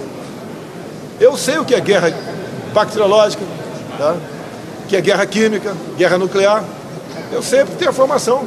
[1.18, 2.12] Eu sei o que é guerra
[2.76, 3.42] bacteriológica,
[3.96, 4.14] tá?
[4.86, 6.62] que é guerra química, guerra nuclear.
[7.32, 8.44] Eu sei porque tenho a formação.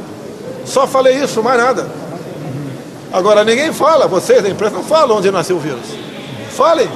[0.65, 1.87] Só falei isso, mais nada.
[3.11, 5.81] Agora, ninguém fala, vocês da imprensa não falam onde nasceu o vírus.
[6.51, 6.87] Falem.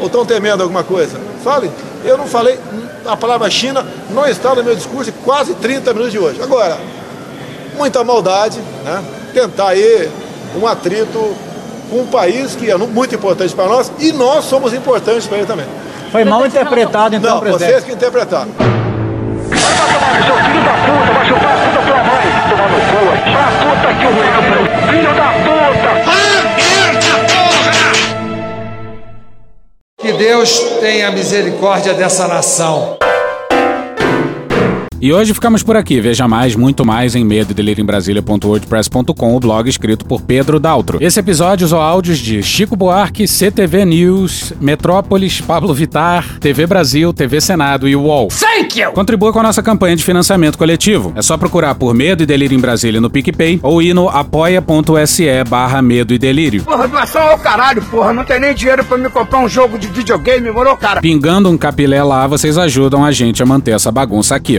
[0.00, 1.20] Ou estão temendo alguma coisa?
[1.44, 1.70] Falem.
[2.02, 2.58] Eu não falei,
[3.04, 6.40] a palavra China não está no meu discurso quase 30 minutos de hoje.
[6.42, 6.78] Agora,
[7.76, 9.04] muita maldade, né?
[9.34, 10.10] tentar aí
[10.56, 11.36] um atrito
[11.90, 15.46] com um país que é muito importante para nós e nós somos importantes para ele
[15.46, 15.66] também.
[16.10, 17.70] Foi mal interpretado, então, Não, presidente.
[17.70, 18.48] vocês que interpretaram.
[18.56, 22.24] Seu filho da puta, vai chupar a puta tua mãe!
[22.50, 24.60] Tomar no cu, vai a puta que o lembro!
[24.90, 25.90] Filho da puta!
[29.98, 32.96] Que Deus tenha misericórdia dessa nação.
[34.98, 36.00] E hoje ficamos por aqui.
[36.00, 37.54] Veja mais, muito mais em medo e
[39.36, 40.96] o blog escrito por Pedro Daltro.
[41.02, 47.42] Esse episódio usou áudios de Chico Buarque, CTV News, Metrópolis, Pablo Vitar, TV Brasil, TV
[47.42, 48.28] Senado e UOL.
[48.28, 48.92] Thank you!
[48.92, 51.12] Contribua com a nossa campanha de financiamento coletivo.
[51.14, 55.26] É só procurar por Medo e Delírio em Brasília no PicPay ou ir no apoia.se
[55.46, 56.62] barra Medo e Delírio.
[56.64, 58.14] Porra, doação ao caralho, porra!
[58.14, 61.02] Não tem nem dinheiro pra me comprar um jogo de videogame, morou, cara?
[61.02, 64.58] Pingando um capilé lá, vocês ajudam a gente a manter essa bagunça aqui.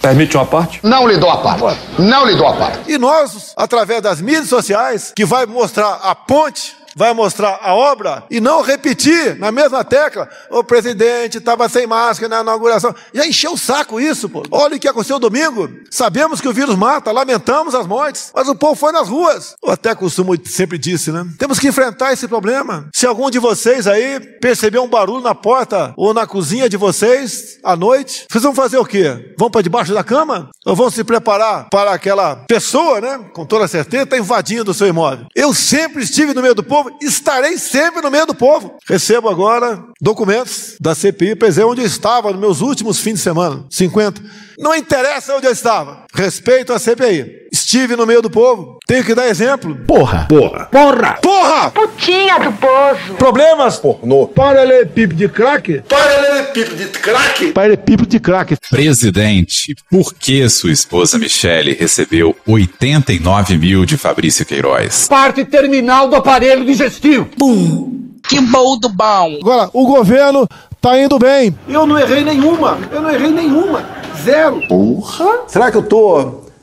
[0.00, 0.80] Permite uma parte?
[0.82, 1.78] Não lhe dou a parte.
[1.98, 2.90] Não lhe dou a parte.
[2.90, 8.24] E nós, através das mídias sociais, que vai mostrar a ponte vai mostrar a obra
[8.30, 10.28] e não repetir na mesma tecla.
[10.50, 12.94] O presidente estava sem máscara na inauguração.
[13.12, 14.42] Já encheu o saco isso, pô.
[14.50, 15.68] Olha o que aconteceu domingo.
[15.90, 19.54] Sabemos que o vírus mata, lamentamos as mortes, mas o povo foi nas ruas.
[19.62, 21.26] Eu até costumo sempre disse, né?
[21.38, 22.88] Temos que enfrentar esse problema.
[22.94, 27.58] Se algum de vocês aí perceber um barulho na porta ou na cozinha de vocês
[27.62, 29.34] à noite, vocês vão fazer o quê?
[29.38, 30.50] Vão para debaixo da cama?
[30.64, 33.20] Ou vão se preparar para aquela pessoa, né?
[33.34, 35.26] Com toda certeza, está invadindo o seu imóvel.
[35.34, 38.76] Eu sempre estive no meio do povo, estarei sempre no meio do povo.
[38.86, 43.20] Recebo agora documentos da CPI para dizer onde eu estava nos meus últimos fins de
[43.20, 44.22] semana 50.
[44.58, 46.04] Não interessa onde eu estava.
[46.14, 47.48] Respeito a CPI.
[47.66, 48.78] Estive no meio do povo.
[48.86, 49.74] Tenho que dar exemplo.
[49.88, 50.26] Porra.
[50.28, 50.66] Porra.
[50.66, 51.18] Porra.
[51.20, 51.70] Porra!
[51.72, 53.14] Putinha do poço.
[53.18, 53.76] Problemas?
[53.76, 54.28] Pornô.
[54.28, 55.82] Paralelepípedo de crack?
[55.88, 57.50] Paralelepípedo de crack?
[57.50, 58.56] Paralelepípedo de crack.
[58.70, 65.08] Presidente, por que sua esposa Michele recebeu 89 mil de Fabrício Queiroz?
[65.08, 67.28] Parte terminal do aparelho digestivo.
[67.36, 68.12] Pum.
[68.28, 69.38] Que bom do bom.
[69.40, 70.46] Agora, o governo
[70.80, 71.52] tá indo bem.
[71.68, 72.78] Eu não errei nenhuma.
[72.92, 73.84] Eu não errei nenhuma.
[74.22, 74.62] Zero.
[74.68, 75.48] Porra.
[75.48, 76.45] Será que eu tô